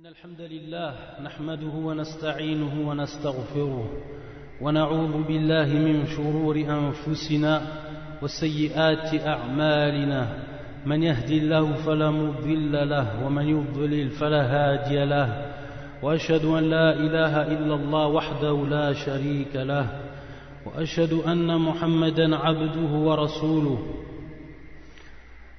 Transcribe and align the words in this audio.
إن 0.00 0.06
الحمد 0.06 0.40
لله 0.40 0.94
نحمده 1.22 1.74
ونستعينه 1.74 2.88
ونستغفره 2.88 3.88
ونعوذ 4.60 5.22
بالله 5.22 5.66
من 5.66 6.06
شرور 6.06 6.56
أنفسنا 6.56 7.62
وسيئات 8.22 9.26
أعمالنا. 9.26 10.28
من 10.86 11.02
يهدي 11.02 11.38
الله 11.38 11.74
فلا 11.86 12.10
مضل 12.10 12.88
له 12.88 13.26
ومن 13.26 13.48
يضلل 13.48 14.10
فلا 14.10 14.42
هادي 14.42 15.04
له. 15.04 15.52
وأشهد 16.02 16.44
أن 16.44 16.70
لا 16.70 16.92
إله 16.92 17.42
إلا 17.42 17.74
الله 17.74 18.06
وحده 18.06 18.66
لا 18.66 18.92
شريك 18.92 19.56
له. 19.56 19.86
وأشهد 20.66 21.12
أن 21.12 21.60
محمدا 21.60 22.36
عبده 22.36 22.90
ورسوله. 22.90 23.78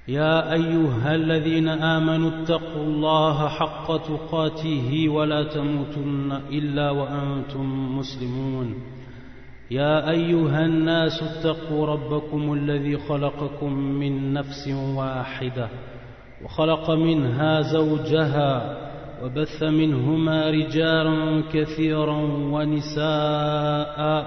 يا 0.08 0.52
أيها 0.52 1.14
الذين 1.14 1.68
آمنوا 1.68 2.30
اتقوا 2.30 2.82
الله 2.82 3.48
حق 3.48 3.96
تقاته 3.96 5.08
ولا 5.08 5.44
تموتن 5.44 6.32
إلا 6.32 6.90
وأنتم 6.90 7.98
مسلمون. 7.98 8.74
يا 9.70 10.10
أيها 10.10 10.64
الناس 10.64 11.22
اتقوا 11.22 11.86
ربكم 11.86 12.52
الذي 12.52 12.96
خلقكم 12.98 13.72
من 13.72 14.32
نفس 14.32 14.68
واحدة 14.96 15.68
وخلق 16.44 16.90
منها 16.90 17.60
زوجها 17.60 18.76
وبث 19.24 19.62
منهما 19.62 20.50
رجالا 20.50 21.42
كثيرا 21.52 22.16
ونساء 22.52 24.26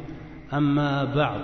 أما 0.53 1.03
بعد 1.03 1.41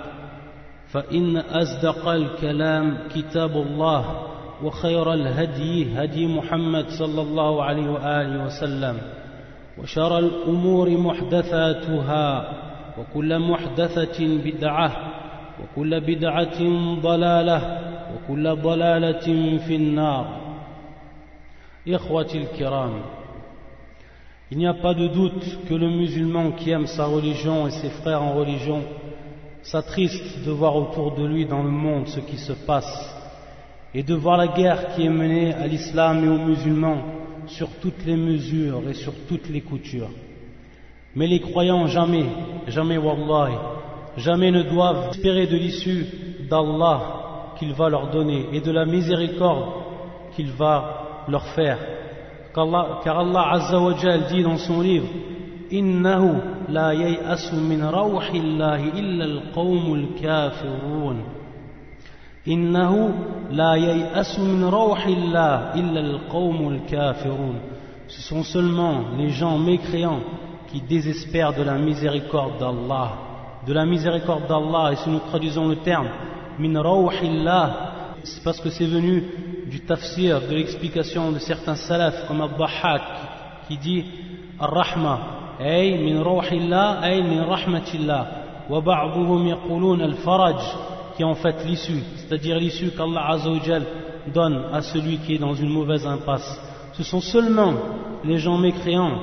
فإن 0.88 1.36
أصدق 1.36 2.08
الكلام 2.08 2.98
كتاب 3.14 3.50
الله 3.50 4.26
وخير 4.62 5.12
الهدي 5.12 5.98
هدي 5.98 6.26
محمد 6.26 6.88
صلى 6.88 7.22
الله 7.22 7.62
عليه 7.64 7.90
وآله 7.90 8.44
وسلم 8.44 8.98
وشر 9.78 10.18
الأمور 10.18 10.90
محدثاتها 10.90 12.52
وكل 12.98 13.38
محدثة 13.38 14.18
بدعة 14.44 14.92
وكل 15.62 16.00
بدعة 16.00 16.58
ضلالة 17.00 17.78
وكل 18.14 18.56
ضلالة 18.56 19.58
في 19.58 19.76
النار. 19.76 20.26
إخوتي 21.88 22.38
الكرام 22.38 23.02
Il 24.50 24.56
n'y 24.56 24.66
a 24.66 24.72
pas 24.72 24.94
de 24.94 25.08
doute 25.08 25.58
que 25.68 25.74
le 25.74 25.90
musulman 25.90 26.52
qui 26.52 26.70
aime 26.70 26.86
sa 26.86 27.04
religion 27.04 27.66
et 27.66 27.70
ses 27.70 27.90
frères 27.90 28.22
en 28.22 28.32
religion 28.32 28.82
s'attriste 29.70 30.46
de 30.46 30.50
voir 30.50 30.76
autour 30.76 31.14
de 31.14 31.26
lui 31.26 31.44
dans 31.44 31.62
le 31.62 31.70
monde 31.70 32.08
ce 32.08 32.20
qui 32.20 32.38
se 32.38 32.54
passe 32.54 33.14
et 33.92 34.02
de 34.02 34.14
voir 34.14 34.38
la 34.38 34.48
guerre 34.48 34.94
qui 34.94 35.04
est 35.04 35.10
menée 35.10 35.52
à 35.52 35.66
l'islam 35.66 36.24
et 36.24 36.28
aux 36.28 36.38
musulmans 36.38 37.02
sur 37.46 37.68
toutes 37.82 38.02
les 38.06 38.16
mesures 38.16 38.88
et 38.88 38.94
sur 38.94 39.12
toutes 39.28 39.50
les 39.50 39.60
coutures. 39.60 40.08
Mais 41.14 41.26
les 41.26 41.40
croyants 41.40 41.86
jamais, 41.86 42.24
jamais 42.66 42.96
wallahi, 42.96 43.56
jamais 44.16 44.50
ne 44.50 44.62
doivent 44.62 45.10
espérer 45.10 45.46
de 45.46 45.56
l'issue 45.56 46.06
d'Allah 46.48 47.54
qu'il 47.58 47.74
va 47.74 47.90
leur 47.90 48.10
donner 48.10 48.46
et 48.52 48.60
de 48.62 48.70
la 48.70 48.86
miséricorde 48.86 49.66
qu'il 50.34 50.50
va 50.50 51.24
leur 51.28 51.46
faire. 51.48 51.78
car 52.54 53.18
Allah 53.18 53.50
Azza 53.52 53.78
wa 53.78 53.92
dit 54.30 54.42
dans 54.42 54.56
son 54.56 54.80
livre 54.80 55.08
إنه 55.73 56.41
لا 56.69 56.91
ييأس 56.91 57.53
من 57.53 57.83
روح 57.83 58.29
الله 58.29 58.83
إلا 58.99 59.25
القوم 59.25 59.93
الكافرون 59.93 61.23
إنه 62.47 63.13
لا 63.51 63.75
ييأس 63.75 64.39
من 64.39 64.63
روح 64.63 65.05
الله 65.05 65.73
إلا 65.75 65.99
القوم 65.99 66.69
الكافرون 66.69 67.55
Ce 68.07 68.21
sont 68.21 68.43
seulement 68.43 69.05
les 69.17 69.29
gens 69.29 69.57
mécréants 69.57 70.19
qui 70.67 70.81
désespèrent 70.81 71.53
de 71.53 71.63
la 71.63 71.77
miséricorde 71.77 72.59
d'Allah. 72.59 73.13
De 73.65 73.73
la 73.73 73.85
miséricorde 73.85 74.45
d'Allah, 74.47 74.91
et 74.91 74.97
si 74.97 75.09
nous 75.09 75.19
traduisons 75.19 75.69
le 75.69 75.77
terme 75.77 76.09
min 76.59 76.79
rawhillah, 76.79 77.93
c'est 78.23 78.43
parce 78.43 78.59
que 78.59 78.69
c'est 78.69 78.85
venu 78.85 79.23
du 79.67 79.79
tafsir, 79.81 80.41
de 80.41 80.53
l'explication 80.53 81.31
de 81.31 81.39
certains 81.39 81.75
salafs 81.75 82.27
comme 82.27 82.41
Abdahak 82.41 83.01
qui 83.67 83.77
dit 83.77 84.05
Ar-Rahma, 84.59 85.36
أي 85.61 85.97
من 85.97 86.21
روح 86.21 86.51
الله 86.51 87.05
أي 87.05 87.21
من 87.21 87.41
رحمة 87.41 87.87
الله 87.93 88.27
وبعضهم 88.69 89.47
يقولون 89.47 90.01
الفرج 90.01 90.59
qui 91.15 91.21
est 91.21 91.25
en 91.25 91.35
fait 91.35 91.63
l'issue, 91.65 92.01
c'est-à-dire 92.17 92.57
l'issue 92.57 92.89
qu'Allah 92.91 93.29
Azzawajal 93.29 93.83
donne 94.33 94.63
à 94.73 94.81
celui 94.81 95.17
qui 95.19 95.35
est 95.35 95.37
dans 95.37 95.53
une 95.53 95.69
mauvaise 95.69 96.07
impasse. 96.07 96.59
Ce 96.93 97.03
sont 97.03 97.21
seulement 97.21 97.73
les 98.23 98.39
gens 98.39 98.57
mécréants 98.57 99.19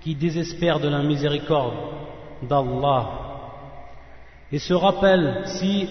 qui 0.00 0.14
désespèrent 0.14 0.78
de 0.78 0.88
la 0.88 1.02
miséricorde 1.02 1.74
d'Allah. 2.48 3.08
Et 4.52 4.58
ce 4.58 4.74
rappel, 4.74 5.42
si 5.46 5.88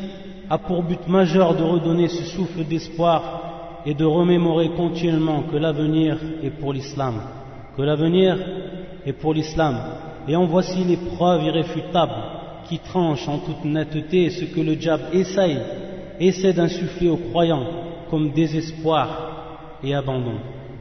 a 0.49 0.57
pour 0.57 0.83
but 0.83 1.07
majeur 1.07 1.55
de 1.55 1.63
redonner 1.63 2.07
ce 2.07 2.23
souffle 2.23 2.63
d'espoir 2.63 3.81
et 3.85 3.93
de 3.93 4.05
remémorer 4.05 4.69
continuellement 4.69 5.43
que 5.43 5.57
l'avenir 5.57 6.17
est 6.41 6.51
pour 6.51 6.71
l'islam, 6.71 7.15
que 7.75 7.81
l'avenir 7.81 8.37
est 9.05 9.13
pour 9.13 9.33
l'islam. 9.33 9.77
Et 10.27 10.35
en 10.35 10.45
voici 10.45 10.83
les 10.83 10.97
preuves 10.97 11.43
irréfutables 11.43 12.13
qui 12.67 12.79
tranchent 12.79 13.27
en 13.27 13.39
toute 13.39 13.63
netteté 13.65 14.29
ce 14.29 14.45
que 14.45 14.59
le 14.59 14.75
diable 14.75 15.03
essaye, 15.13 15.59
essaie 16.19 16.53
d'insuffler 16.53 17.09
aux 17.09 17.17
croyants 17.17 17.65
comme 18.09 18.31
désespoir 18.31 19.77
et 19.83 19.93
abandon. 19.93 20.39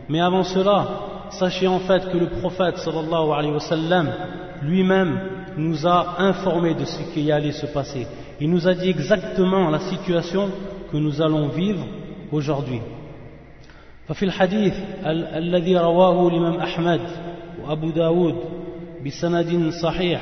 Mais 0.09 0.21
avant 0.21 0.45
cela, 0.45 1.29
sachez 1.31 1.67
en 1.67 1.81
fait 1.81 2.11
que 2.11 2.17
le 2.17 2.29
prophète 2.29 2.79
sallallahu 2.79 3.31
alayhi 3.33 3.53
wa 3.53 3.61
sallam 3.61 4.11
lui-même 4.63 5.19
nous 5.57 5.87
a 5.87 6.17
informé 6.19 6.75
de 6.75 6.85
ce 6.85 7.03
qui 7.13 7.31
allait 7.31 7.53
se 7.53 7.67
passer. 7.67 8.07
Il 8.41 8.51
nous 8.51 8.67
a 8.67 8.75
dit 8.75 8.89
exactement 8.89 9.71
la 9.71 9.81
situation 9.81 10.51
que 10.91 10.97
nous 10.97 11.21
allons 11.21 11.49
vivre 11.49 11.85
aujourd'hui. 12.33 12.81
ففي 14.09 14.25
الحديث 14.25 14.75
الذي 15.37 15.79
رواه 15.79 16.29
الإمام 16.29 16.61
أحمد 16.61 17.01
وأبو 17.70 17.90
داود 17.90 18.36
بسند 19.06 19.70
صحيح 19.84 20.22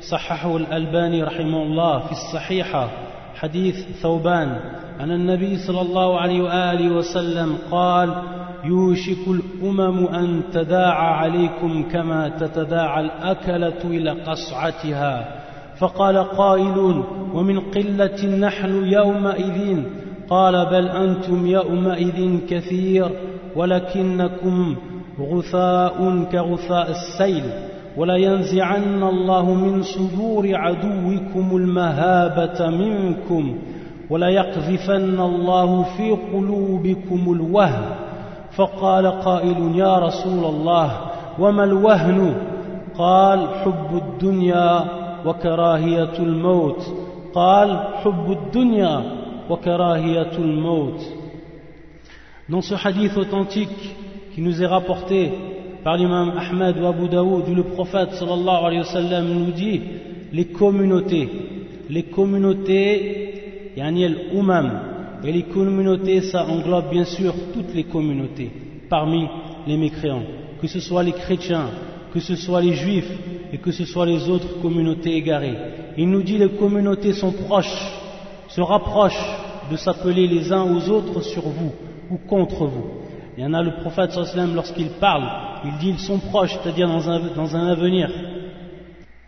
صححه 0.00 0.56
الألباني 0.56 1.22
رحمه 1.22 1.62
الله 1.62 1.98
في 1.98 2.12
الصحيحة 2.12 2.88
حديث 3.34 3.76
ثوبان 4.02 4.48
أن 5.00 5.10
النبي 5.10 5.56
صلى 5.56 5.80
الله 5.80 6.20
عليه 6.20 6.42
وآله 6.42 6.96
وسلم 6.96 7.58
قال 7.70 8.14
يوشك 8.64 9.28
الأمم 9.28 10.06
أن 10.06 10.42
تداعى 10.52 11.14
عليكم 11.14 11.88
كما 11.92 12.28
تتداعى 12.28 13.04
الأكلة 13.04 13.84
إلى 13.84 14.10
قصعتها 14.10 15.42
فقال 15.78 16.18
قائل 16.18 17.04
ومن 17.34 17.60
قلة 17.60 18.26
نحن 18.26 18.86
يومئذ؟ 18.86 19.82
قال 20.28 20.66
بل 20.66 20.88
أنتم 20.88 21.46
يومئذ 21.46 22.46
كثير 22.48 23.10
ولكنكم 23.56 24.76
غثاء 25.20 26.24
كغثاء 26.32 26.90
السيل 26.90 27.44
ولينزعن 27.96 29.02
الله 29.02 29.54
من 29.54 29.82
صدور 29.82 30.48
عدوكم 30.54 31.56
المهابة 31.56 32.70
منكم 32.70 33.58
وليقذفن 34.10 35.20
الله 35.20 35.82
في 35.82 36.10
قلوبكم 36.10 37.32
الوهن. 37.32 37.84
فقال 38.56 39.06
قائل 39.06 39.76
يا 39.76 39.98
رسول 39.98 40.44
الله 40.44 41.00
وما 41.38 41.64
الوهن؟ 41.64 42.34
قال 42.98 43.48
حب 43.48 44.02
الدنيا 44.02 44.84
وكراهية 45.26 46.18
الموت. 46.18 46.82
قال 47.34 47.78
حب 48.04 48.30
الدنيا 48.30 49.02
وكراهية 49.50 50.38
الموت. 50.38 51.00
Dans 52.48 52.60
ce 52.60 52.74
hadith 52.74 53.16
authentique 53.16 53.96
qui 54.34 54.40
nous 54.40 54.62
est 54.62 54.66
rapporté 54.66 55.30
par 55.82 55.96
l'imam 55.96 56.32
Ahmed 56.36 56.76
ou 56.78 56.86
Abu 56.86 57.08
Daoud, 57.08 57.44
où 57.48 57.54
le 57.54 57.64
prophète 57.64 58.12
sallallahu 58.12 58.64
alayhi 58.64 58.80
wa 58.80 58.84
sallam 58.84 59.26
nous 59.26 59.52
dit 59.52 59.80
les 60.32 60.46
communautés, 60.46 61.28
les 61.88 62.04
communautés, 62.04 63.72
yani 63.76 64.04
al-umam, 64.04 64.80
et 65.24 65.32
les 65.32 65.42
communautés 65.44 66.22
ça 66.22 66.46
englobe 66.46 66.90
bien 66.90 67.04
sûr 67.04 67.34
toutes 67.52 67.74
les 67.74 67.84
communautés 67.84 68.50
parmi 68.88 69.26
les 69.66 69.76
mécréants. 69.76 70.22
que 70.60 70.66
ce 70.66 70.80
soit 70.80 71.02
les 71.02 71.12
chrétiens, 71.12 71.66
que 72.10 72.20
ce 72.20 72.36
soit 72.36 72.62
les 72.62 72.72
juifs 72.72 73.12
et 73.52 73.58
que 73.58 73.70
ce 73.70 73.84
soit 73.84 74.06
les 74.06 74.30
autres 74.30 74.60
communautés 74.62 75.14
égarées. 75.14 75.56
Il 75.98 76.08
nous 76.08 76.22
dit 76.22 76.38
les 76.38 76.48
communautés 76.48 77.12
sont 77.12 77.32
proches, 77.32 77.92
se 78.48 78.62
rapprochent 78.62 79.36
de 79.70 79.76
s'appeler 79.76 80.26
les 80.26 80.50
uns 80.50 80.64
aux 80.64 80.88
autres 80.88 81.20
sur 81.20 81.42
vous 81.42 81.72
ou 82.10 82.16
contre 82.16 82.64
vous. 82.64 82.93
Il 83.36 83.42
y 83.42 83.46
en 83.46 83.54
a 83.54 83.62
le 83.62 83.72
prophète 83.76 84.16
lorsqu'il 84.54 84.90
parle, 84.90 85.24
il 85.64 85.76
dit 85.78 85.90
ils 85.90 85.98
sont 85.98 86.18
proches, 86.18 86.56
c'est-à-dire 86.62 86.88
dans 86.88 87.10
un, 87.10 87.20
dans 87.34 87.56
un 87.56 87.66
avenir. 87.68 88.08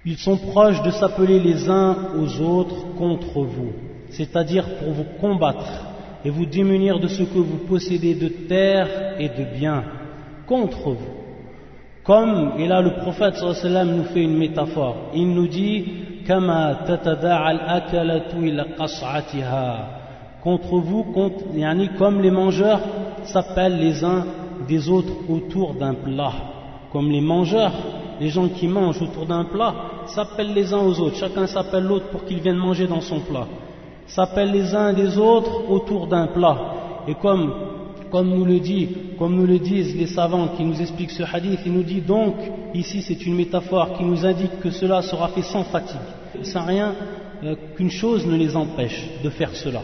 Ils 0.05 0.19
sont 0.19 0.37
proches 0.37 0.81
de 0.82 0.91
s'appeler 0.91 1.41
les 1.41 1.69
uns 1.69 1.97
aux 2.17 2.41
autres 2.41 2.94
contre 2.97 3.43
vous, 3.43 3.73
c'est-à-dire 4.11 4.64
pour 4.79 4.93
vous 4.93 5.06
combattre 5.20 5.67
et 6.25 6.31
vous 6.31 6.47
diminuer 6.47 6.97
de 7.00 7.08
ce 7.08 7.25
que 7.25 7.38
vous 7.38 7.58
possédez 7.69 8.14
de 8.14 8.29
terre 8.29 8.88
et 9.19 9.29
de 9.29 9.44
biens 9.58 9.82
contre 10.47 10.91
vous. 10.91 11.17
Comme, 12.05 12.53
et 12.58 12.69
là 12.69 12.81
le 12.81 12.94
prophète 13.00 13.35
sallam 13.35 13.97
nous 13.97 14.05
fait 14.05 14.23
une 14.23 14.38
métaphore, 14.38 15.11
il 15.14 15.35
nous 15.35 15.49
dit 15.49 15.85
contre 20.43 20.79
vous, 20.79 21.05
contre, 21.05 21.44
comme 21.99 22.20
les 22.20 22.31
mangeurs 22.31 22.81
s'appellent 23.26 23.78
les 23.78 24.05
uns 24.05 24.25
des 24.69 24.88
autres 24.88 25.12
autour 25.28 25.75
d'un 25.75 25.94
plat. 25.94 26.32
Comme 26.93 27.11
les 27.11 27.20
mangeurs, 27.20 27.73
les 28.20 28.28
gens 28.28 28.49
qui 28.49 28.67
mangent 28.69 29.02
autour 29.02 29.26
d'un 29.26 29.44
plat, 29.44 29.75
s'appellent 30.06 30.55
les 30.55 30.73
uns 30.73 30.81
aux 30.81 30.99
autres. 31.00 31.17
Chacun 31.17 31.46
s'appelle 31.46 31.84
l'autre 31.84 32.08
pour 32.11 32.25
qu'il 32.25 32.40
vienne 32.40 32.56
manger 32.56 32.87
dans 32.87 33.00
son 33.00 33.20
plat. 33.20 33.46
S'appellent 34.06 34.52
les 34.52 34.75
uns 34.75 34.93
des 34.93 35.19
autres 35.19 35.69
autour 35.69 36.06
d'un 36.06 36.28
plat. 36.28 36.58
Et 37.08 37.14
comme, 37.14 37.52
comme, 38.11 38.31
nous 38.31 38.44
le 38.44 38.61
dit, 38.61 38.88
comme 39.19 39.34
nous 39.34 39.46
le 39.46 39.58
disent 39.58 39.96
les 39.96 40.06
savants 40.06 40.49
qui 40.56 40.64
nous 40.64 40.81
expliquent 40.81 41.11
ce 41.11 41.22
hadith, 41.22 41.61
il 41.67 41.72
nous 41.72 41.82
dit 41.82 42.00
donc, 42.00 42.37
ici 42.75 43.02
c'est 43.02 43.26
une 43.26 43.34
métaphore 43.34 43.94
qui 43.96 44.05
nous 44.05 44.25
indique 44.25 44.61
que 44.61 44.70
cela 44.70 45.02
sera 45.02 45.29
fait 45.29 45.43
sans 45.43 45.64
fatigue, 45.64 45.99
sans 46.43 46.64
rien 46.64 46.94
euh, 47.43 47.55
qu'une 47.76 47.90
chose 47.90 48.26
ne 48.26 48.37
les 48.37 48.56
empêche 48.56 49.11
de 49.22 49.31
faire 49.31 49.55
cela. 49.55 49.82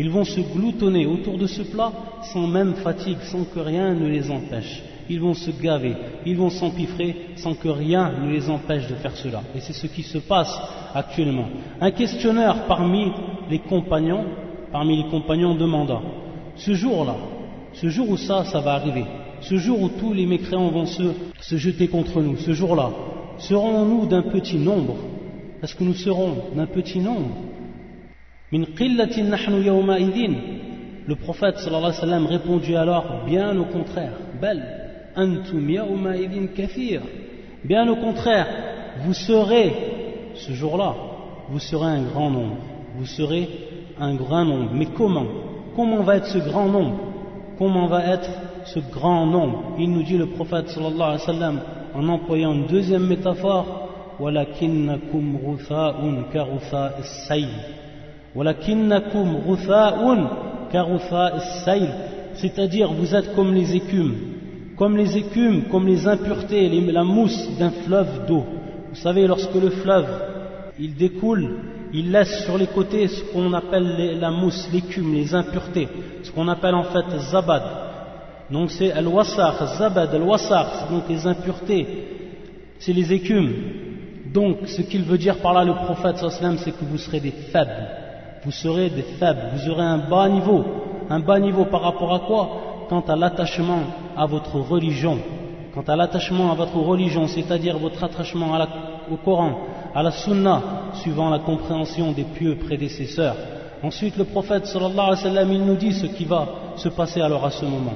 Ils 0.00 0.08
vont 0.08 0.24
se 0.24 0.40
gloutonner 0.40 1.04
autour 1.04 1.36
de 1.36 1.46
ce 1.46 1.60
plat 1.60 1.92
sans 2.32 2.46
même 2.46 2.72
fatigue, 2.76 3.18
sans 3.20 3.44
que 3.44 3.60
rien 3.60 3.92
ne 3.92 4.08
les 4.08 4.30
empêche. 4.30 4.82
Ils 5.10 5.20
vont 5.20 5.34
se 5.34 5.50
gaver, 5.50 5.94
ils 6.24 6.38
vont 6.38 6.48
s'empiffrer 6.48 7.14
sans 7.36 7.52
que 7.52 7.68
rien 7.68 8.10
ne 8.22 8.30
les 8.30 8.48
empêche 8.48 8.88
de 8.88 8.94
faire 8.94 9.14
cela. 9.14 9.42
Et 9.54 9.60
c'est 9.60 9.74
ce 9.74 9.86
qui 9.86 10.02
se 10.02 10.16
passe 10.16 10.58
actuellement. 10.94 11.44
Un 11.82 11.90
questionneur 11.90 12.64
parmi 12.66 13.12
les 13.50 13.58
compagnons, 13.58 14.24
parmi 14.72 15.02
les 15.02 15.10
compagnons 15.10 15.54
demanda, 15.54 16.00
ce 16.56 16.72
jour-là, 16.72 17.16
ce 17.74 17.90
jour 17.90 18.08
où 18.08 18.16
ça, 18.16 18.44
ça 18.44 18.60
va 18.60 18.72
arriver, 18.72 19.04
ce 19.42 19.56
jour 19.56 19.82
où 19.82 19.90
tous 19.90 20.14
les 20.14 20.24
mécréants 20.24 20.70
vont 20.70 20.86
se, 20.86 21.12
se 21.42 21.56
jeter 21.58 21.88
contre 21.88 22.22
nous, 22.22 22.38
ce 22.38 22.54
jour-là, 22.54 22.88
serons-nous 23.36 24.06
d'un 24.06 24.22
petit 24.22 24.56
nombre? 24.56 24.96
Est-ce 25.62 25.74
que 25.74 25.84
nous 25.84 25.92
serons 25.92 26.36
d'un 26.56 26.66
petit 26.66 27.00
nombre? 27.00 27.49
Le 28.52 28.66
prophète 31.16 31.58
sallallahu 31.58 31.84
alayhi 31.84 31.94
wa 31.94 32.00
sallam 32.00 32.26
répondit 32.26 32.76
alors 32.76 33.24
bien 33.26 33.58
au 33.58 33.64
contraire 33.64 34.12
bien 37.64 37.88
au 37.88 37.96
contraire 37.96 38.46
vous 39.04 39.14
serez 39.14 39.72
ce 40.34 40.52
jour-là 40.52 40.94
vous 41.50 41.58
serez 41.58 41.86
un 41.86 42.02
grand 42.02 42.30
nombre. 42.30 42.58
Vous 42.96 43.06
serez 43.06 43.48
un 43.98 44.14
grand 44.14 44.44
nombre. 44.44 44.70
Mais 44.72 44.86
comment? 44.86 45.26
Comment 45.74 46.02
va 46.02 46.18
être 46.18 46.26
ce 46.26 46.38
grand 46.38 46.68
nombre? 46.68 46.96
Comment 47.58 47.86
va 47.86 48.06
être 48.06 48.30
ce 48.66 48.78
grand 48.78 49.26
nombre? 49.26 49.74
Il 49.78 49.90
nous 49.90 50.04
dit 50.04 50.16
le 50.16 50.26
prophète 50.26 50.68
sallallahu 50.68 51.00
alayhi 51.00 51.20
wa 51.20 51.26
sallam 51.26 51.60
en 51.94 52.08
employant 52.08 52.52
une 52.52 52.66
deuxième 52.66 53.06
métaphore 53.06 53.88
ولكنكم 58.35 59.37
غثاء 59.47 60.27
كغثاء 60.71 61.35
السيل 61.35 61.89
c'est-à-dire 62.35 62.91
vous 62.91 63.15
êtes 63.15 63.33
comme 63.35 63.53
les 63.53 63.75
écumes, 63.75 64.15
comme 64.77 64.97
les 64.97 65.17
écumes, 65.17 65.63
comme 65.71 65.87
les 65.87 66.07
impuretés, 66.07 66.69
la 66.69 67.03
mousse 67.03 67.49
d'un 67.57 67.71
fleuve 67.71 68.25
d'eau. 68.27 68.43
Vous 68.89 68.95
savez, 68.95 69.27
lorsque 69.27 69.55
le 69.55 69.69
fleuve, 69.69 70.07
il 70.79 70.95
découle, 70.95 71.59
il 71.93 72.11
laisse 72.11 72.43
sur 72.43 72.57
les 72.57 72.67
côtés 72.67 73.07
ce 73.07 73.23
qu'on 73.31 73.53
appelle 73.53 74.19
la 74.19 74.31
mousse, 74.31 74.69
l'écume, 74.73 75.13
les 75.13 75.33
impuretés, 75.33 75.87
ce 76.23 76.31
qu'on 76.31 76.47
appelle 76.47 76.75
en 76.75 76.83
fait 76.83 77.05
zabad. 77.31 77.63
Donc 78.51 78.71
c'est 78.71 78.91
al-wasar, 78.91 79.77
zabad, 79.77 80.13
al-wasar, 80.13 80.87
donc 80.91 81.03
les 81.09 81.25
impuretés, 81.25 81.87
c'est 82.79 82.93
les 82.93 83.13
écumes. 83.13 83.53
Donc 84.33 84.57
ce 84.65 84.81
qu'il 84.81 85.03
veut 85.03 85.17
dire 85.17 85.37
par 85.37 85.53
là 85.53 85.63
le 85.63 85.73
prophète 85.73 86.17
c'est 86.17 86.71
que 86.71 86.83
vous 86.83 86.97
serez 86.97 87.21
des 87.21 87.31
faibles 87.31 87.98
vous 88.44 88.50
serez 88.50 88.88
des 88.90 89.02
faibles, 89.02 89.50
vous 89.54 89.70
aurez 89.70 89.84
un 89.84 89.98
bas 89.98 90.28
niveau. 90.28 90.64
Un 91.10 91.20
bas 91.20 91.38
niveau 91.38 91.64
par 91.66 91.82
rapport 91.82 92.14
à 92.14 92.20
quoi? 92.20 92.48
Quant 92.88 93.00
à 93.00 93.16
l'attachement 93.16 93.82
à 94.16 94.26
votre 94.26 94.56
religion. 94.56 95.18
Quant 95.74 95.84
à 95.86 95.96
l'attachement 95.96 96.50
à 96.50 96.54
votre 96.54 96.76
religion, 96.76 97.26
c'est-à-dire 97.26 97.78
votre 97.78 98.02
attachement 98.02 98.52
au 99.10 99.16
Coran, 99.16 99.58
à 99.94 100.02
la 100.02 100.10
Sunna, 100.10 100.62
suivant 100.94 101.28
la 101.30 101.40
compréhension 101.40 102.12
des 102.12 102.24
pieux 102.24 102.56
prédécesseurs. 102.56 103.36
Ensuite, 103.82 104.16
le 104.16 104.24
prophète 104.24 104.66
sallallahu 104.66 104.98
alayhi 104.98 105.10
wa 105.10 105.16
sallam, 105.16 105.52
il 105.52 105.64
nous 105.64 105.76
dit 105.76 105.92
ce 105.92 106.06
qui 106.06 106.24
va 106.24 106.46
se 106.76 106.88
passer 106.88 107.20
alors 107.20 107.44
à 107.44 107.50
ce 107.50 107.64
moment. 107.64 107.94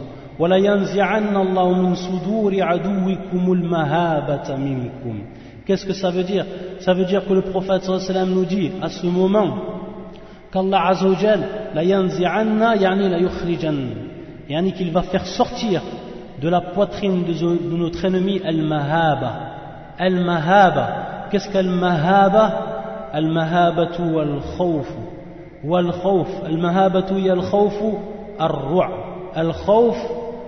Qu'est-ce 5.67 5.87
que 5.87 5.93
ça 5.93 6.11
veut 6.11 6.25
dire? 6.25 6.47
Ça 6.81 6.95
veut 6.95 7.05
dire 7.05 7.25
que 7.27 7.33
le 7.33 7.43
prophète 7.43 7.83
sallallahu 7.85 8.03
alayhi 8.03 8.09
wa 8.09 8.15
sallam 8.15 8.35
nous 8.35 8.45
dit 8.45 8.71
à 8.83 8.89
ce 8.89 9.07
moment 9.07 9.74
qu'Allah 10.55 10.87
Azzawajal 10.91 11.41
la 11.75 11.83
yanzi'anna 11.83 12.77
yani 12.77 13.09
la 13.11 13.19
yukhrijan. 13.19 13.79
Yani 14.49 14.73
qu'il 14.73 14.93
va 14.93 15.03
faire 15.03 15.27
sortir 15.27 15.83
de 16.41 16.49
la 16.49 16.61
poitrine 16.61 17.25
de, 17.25 17.77
notre 17.77 18.05
ennemi 18.05 18.41
al-mahaba. 18.45 19.33
Al-mahaba. 19.99 20.87
Qu'est-ce 21.31 21.51
qu'al-mahaba? 21.51 22.45
Al-mahabatu 23.13 24.03
wal-khawf. 24.15 24.89
Wal-khawf. 25.65 26.31
Al-mahabatu 26.47 27.15
ya 27.19 27.33
al-khawf 27.33 27.79
ar-ru' 28.39 28.93
al-khawf 29.35 29.99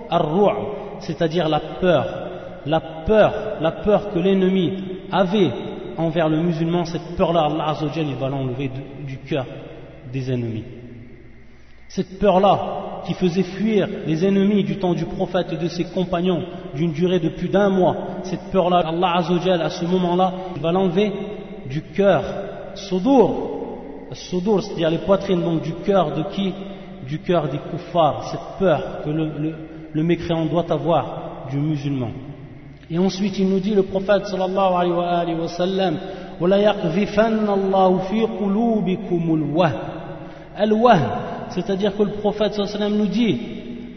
ar-ru' 0.09 0.57
c'est-à-dire 0.99 1.49
la 1.49 1.61
peur. 1.81 2.05
La 2.65 2.79
peur 3.05 3.33
la 3.61 3.71
peur 3.71 4.11
que 4.11 4.19
l'ennemi 4.19 4.83
avait 5.11 5.51
envers 5.97 6.29
le 6.29 6.37
musulman 6.37 6.85
cette 6.85 7.15
peur-là 7.17 7.47
Allah 7.49 7.69
Azzawajal 7.69 8.07
il 8.07 8.15
va 8.15 8.29
l'enlever 8.29 8.69
du 9.07 9.17
cœur 9.19 9.45
des 10.11 10.31
ennemis. 10.31 10.63
Cette 11.89 12.19
peur-là, 12.19 13.01
qui 13.05 13.13
faisait 13.13 13.43
fuir 13.43 13.87
les 14.05 14.25
ennemis 14.25 14.63
du 14.63 14.77
temps 14.77 14.93
du 14.93 15.05
prophète 15.05 15.47
et 15.53 15.57
de 15.57 15.67
ses 15.69 15.85
compagnons 15.85 16.43
d'une 16.75 16.91
durée 16.91 17.19
de 17.19 17.29
plus 17.29 17.47
d'un 17.47 17.69
mois, 17.69 17.95
cette 18.23 18.51
peur-là, 18.51 18.83
Allah 18.85 19.13
Azzawajal, 19.17 19.61
à 19.61 19.69
ce 19.69 19.85
moment-là, 19.85 20.33
il 20.55 20.61
va 20.61 20.71
l'enlever 20.73 21.13
du 21.69 21.81
cœur. 21.81 22.23
Sodur, 22.75 23.57
Sodur, 24.11 24.61
c'est-à-dire 24.61 24.89
les 24.89 24.97
poitrines, 24.99 25.41
donc 25.41 25.61
du 25.61 25.73
cœur 25.85 26.13
de 26.13 26.23
qui? 26.33 26.53
Du 27.07 27.19
cœur 27.19 27.47
des 27.47 27.59
kuffars, 27.71 28.27
cette 28.31 28.59
peur 28.59 29.01
que 29.05 29.09
le, 29.09 30.03
mécréant 30.03 30.45
doit 30.45 30.69
avoir 30.69 31.45
du 31.49 31.57
musulman. 31.57 32.09
Et 32.91 32.99
ensuite, 32.99 33.39
il 33.39 33.47
nous 33.49 33.59
dit, 33.59 33.73
le 33.73 33.83
prophète 33.83 34.25
sallallahu 34.25 34.73
alayhi 34.99 35.39
wa 35.39 35.47
sallam, 35.47 35.97
al 40.56 40.72
c'est-à-dire 41.50 41.96
que 41.96 42.02
le 42.02 42.12
prophète 42.12 42.54
sallam 42.54 42.96
nous 42.96 43.06
dit 43.06 43.38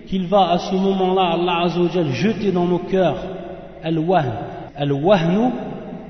qu'il 0.08 0.28
va 0.28 0.52
à 0.52 0.58
ce 0.58 0.76
moment-là, 0.76 1.32
Allah 1.34 1.62
Azzawajal, 1.66 2.10
jeter 2.10 2.52
dans 2.52 2.66
nos 2.66 2.80
cœurs 2.80 3.18
al-wahn. 3.84 4.32
Al-wahnu, 4.76 5.52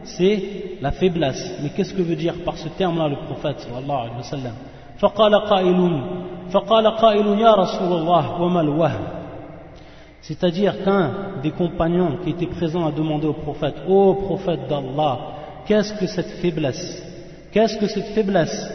c'est 0.03 0.77
la 0.81 0.91
faiblesse. 0.91 1.59
Mais 1.61 1.69
qu'est-ce 1.69 1.93
que 1.93 2.01
veut 2.01 2.15
dire 2.15 2.33
par 2.43 2.57
ce 2.57 2.67
terme-là 2.69 3.07
le 3.07 3.15
prophète 3.27 3.59
sallallahu 3.59 3.99
alayhi 3.99 4.17
wa 4.17 4.23
sallam 4.23 4.53
فقال 4.97 5.35
قائل 5.35 6.01
فقال 6.49 6.87
قائل 6.87 7.27
يا 7.39 7.53
رسول 7.53 7.99
الله 7.99 8.41
وما 8.41 8.61
الوهن 8.61 9.05
c'est-à-dire 10.21 10.83
qu'un 10.83 11.11
des 11.43 11.51
compagnons 11.51 12.17
qui 12.23 12.31
était 12.31 12.47
présent 12.47 12.87
a 12.87 12.91
demandé 12.91 13.27
au 13.27 13.33
prophète 13.33 13.75
Ô 13.87 14.15
prophète 14.15 14.67
d'Allah, 14.67 15.19
qu'est-ce 15.67 15.93
que 15.93 16.07
cette 16.07 16.31
faiblesse 16.41 17.03
Qu'est-ce 17.51 17.77
que 17.77 17.85
cette 17.85 18.07
faiblesse 18.15 18.71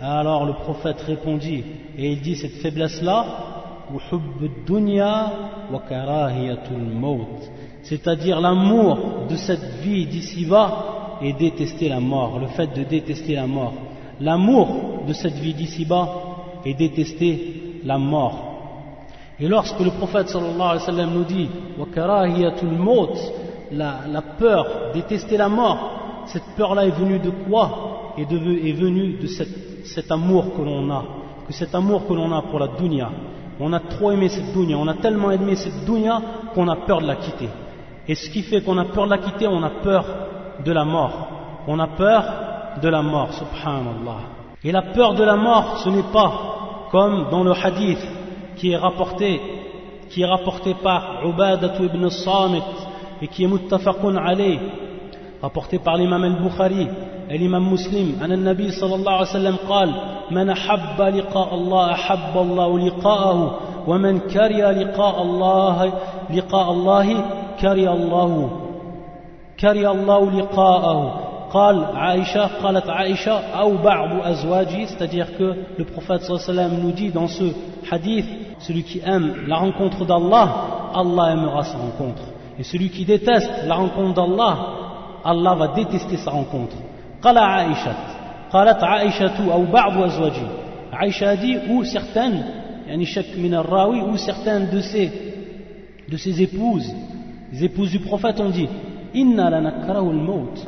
Alors 0.00 0.44
le 0.46 0.52
prophète 0.54 1.00
répondit, 1.02 1.64
et 1.96 2.12
il 2.12 2.20
dit 2.20 2.36
cette 2.36 2.60
faiblesse-là, 2.62 3.24
c'est-à-dire 7.82 8.40
l'amour 8.40 8.98
de 9.28 9.36
cette 9.36 9.80
vie 9.82 10.06
d'ici-bas 10.06 11.18
et 11.22 11.32
détester 11.32 11.88
la 11.88 12.00
mort, 12.00 12.38
le 12.38 12.46
fait 12.48 12.76
de 12.76 12.84
détester 12.84 13.34
la 13.34 13.46
mort. 13.46 13.72
L'amour 14.20 15.04
de 15.06 15.12
cette 15.12 15.34
vie 15.34 15.54
d'ici-bas 15.54 16.08
et 16.64 16.74
détester 16.74 17.80
la 17.84 17.98
mort. 17.98 18.44
Et 19.40 19.46
lorsque 19.48 19.80
le 19.80 19.90
prophète 19.90 20.28
sallallahu 20.28 20.60
alayhi 20.60 20.80
wa 20.80 20.86
sallam 20.86 21.14
nous 21.14 21.24
dit 21.24 21.48
la, 23.70 24.00
la 24.10 24.22
peur, 24.22 24.66
détester 24.92 25.36
la 25.36 25.48
mort, 25.48 26.24
cette 26.26 26.56
peur-là 26.56 26.86
est 26.86 26.98
venue 26.98 27.18
de 27.18 27.30
quoi? 27.30 28.12
Est, 28.18 28.22
est 28.22 28.72
venue 28.72 29.18
de 29.18 29.26
cette, 29.28 29.77
cet 29.88 30.10
amour 30.10 30.54
que 30.56 30.62
l'on 30.62 30.90
a, 30.90 31.04
que 31.46 31.52
cet 31.52 31.74
amour 31.74 32.06
que 32.06 32.12
l'on 32.14 32.32
a 32.32 32.42
pour 32.42 32.58
la 32.58 32.68
dunya. 32.68 33.10
On 33.60 33.72
a 33.72 33.80
trop 33.80 34.12
aimé 34.12 34.28
cette 34.28 34.52
dunya, 34.52 34.76
on 34.78 34.86
a 34.86 34.94
tellement 34.94 35.30
aimé 35.32 35.56
cette 35.56 35.84
dunya 35.84 36.20
qu'on 36.54 36.68
a 36.68 36.76
peur 36.76 37.00
de 37.00 37.06
la 37.06 37.16
quitter. 37.16 37.48
Et 38.06 38.14
ce 38.14 38.30
qui 38.30 38.42
fait 38.42 38.62
qu'on 38.62 38.78
a 38.78 38.84
peur 38.84 39.04
de 39.06 39.10
la 39.10 39.18
quitter, 39.18 39.46
on 39.48 39.62
a 39.62 39.70
peur 39.70 40.04
de 40.64 40.72
la 40.72 40.84
mort. 40.84 41.28
On 41.66 41.78
a 41.78 41.88
peur 41.88 42.24
de 42.80 42.88
la 42.88 43.02
mort, 43.02 43.32
subhanallah. 43.32 44.20
Et 44.64 44.72
la 44.72 44.82
peur 44.82 45.14
de 45.14 45.24
la 45.24 45.36
mort, 45.36 45.78
ce 45.78 45.88
n'est 45.88 46.10
pas 46.12 46.88
comme 46.90 47.28
dans 47.30 47.44
le 47.44 47.52
hadith 47.52 48.04
qui 48.56 48.72
est 48.72 48.76
rapporté, 48.76 49.40
qui 50.10 50.22
est 50.22 50.26
rapporté 50.26 50.74
par 50.74 51.24
Ubadat 51.24 51.74
ibn 51.80 52.08
Samit 52.08 52.62
et 53.20 53.28
qui 53.28 53.44
est 53.44 53.46
muttafaqun 53.46 54.16
alayh, 54.16 54.58
rapporté 55.42 55.78
par 55.78 55.96
l'imam 55.96 56.22
al-Bukhari 56.24 56.88
et 57.30 57.38
l'imam 57.38 57.64
muslim, 57.64 58.14
an 58.22 58.28
nabi 58.28 58.72
sallallahu 58.72 59.06
alayhi 59.06 59.32
wa 59.32 59.40
sallam 59.40 59.56
قال 59.68 59.90
من 60.30 60.50
أحب 60.50 61.00
لقاء 61.00 61.54
الله 61.54 61.92
أحب 61.92 62.36
الله 62.36 62.78
لقاءه 62.78 63.58
ومن 63.86 64.18
كره 64.18 64.70
لقاء 64.70 65.22
الله 65.22 65.92
لقاء 66.30 66.70
الله 66.72 67.24
كره 67.60 67.92
الله 67.92 68.50
كره 69.60 69.90
الله 69.92 70.30
لقاءه 70.30 71.20
قال 71.52 71.84
عائشة 71.84 72.46
قالت 72.62 72.90
عائشة 72.90 73.32
أو 73.32 73.76
بعض 73.76 74.20
أزواجه 74.22 74.86
c'est-à-dire 74.86 75.36
que 75.38 75.54
le 75.78 75.84
prophète 75.84 76.22
sallallahu 76.22 76.50
alayhi 76.50 76.58
wa 76.58 76.68
sallam 76.68 76.72
nous 76.82 76.92
dit 76.92 77.08
dans 77.10 77.28
ce 77.28 77.44
hadith 77.90 78.26
celui 78.58 78.82
qui 78.82 79.00
aime 79.04 79.34
la 79.46 79.56
rencontre 79.56 80.04
d'Allah 80.04 80.48
Allah 80.94 81.32
aimera 81.32 81.64
sa 81.64 81.78
rencontre 81.78 82.22
et 82.58 82.64
celui 82.64 82.90
qui 82.90 83.06
déteste 83.06 83.50
la 83.66 83.76
rencontre 83.76 84.14
d'Allah 84.14 84.56
Allah 85.30 85.54
va 85.54 85.68
détester 85.68 86.16
sa 86.16 86.30
rencontre. 86.30 86.76
Aïcha 90.90 91.36
dit 91.36 91.56
ou 91.68 91.84
certaines 91.84 92.44
ou 92.90 94.16
certaines 94.16 94.70
de 94.70 94.80
ses 94.80 95.12
de 96.08 96.16
ses 96.16 96.40
épouses 96.40 96.90
les 97.52 97.64
épouses 97.64 97.90
du 97.90 97.98
prophète 97.98 98.40
ont 98.40 98.48
dit 98.48 98.68
inna 99.12 99.50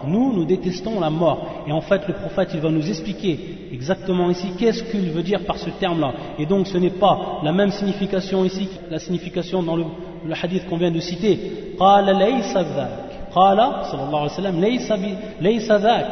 nous 0.06 0.32
nous 0.34 0.44
détestons 0.44 1.00
la 1.00 1.08
mort. 1.08 1.64
Et 1.66 1.72
en 1.72 1.80
fait 1.80 2.06
le 2.06 2.12
prophète 2.12 2.50
il 2.52 2.60
va 2.60 2.68
nous 2.70 2.86
expliquer 2.86 3.38
exactement 3.72 4.28
ici 4.28 4.48
qu'est-ce 4.58 4.82
qu'il 4.84 5.10
veut 5.10 5.22
dire 5.22 5.46
par 5.46 5.56
ce 5.56 5.70
terme 5.70 6.00
là 6.00 6.12
et 6.38 6.44
donc 6.44 6.66
ce 6.66 6.76
n'est 6.76 6.90
pas 6.90 7.40
la 7.42 7.52
même 7.52 7.70
signification 7.70 8.44
ici 8.44 8.66
que 8.66 8.92
la 8.92 8.98
signification 8.98 9.62
dans 9.62 9.76
le, 9.76 9.84
le 10.26 10.34
hadith 10.34 10.68
qu'on 10.68 10.76
vient 10.76 10.90
de 10.90 11.00
citer. 11.00 11.76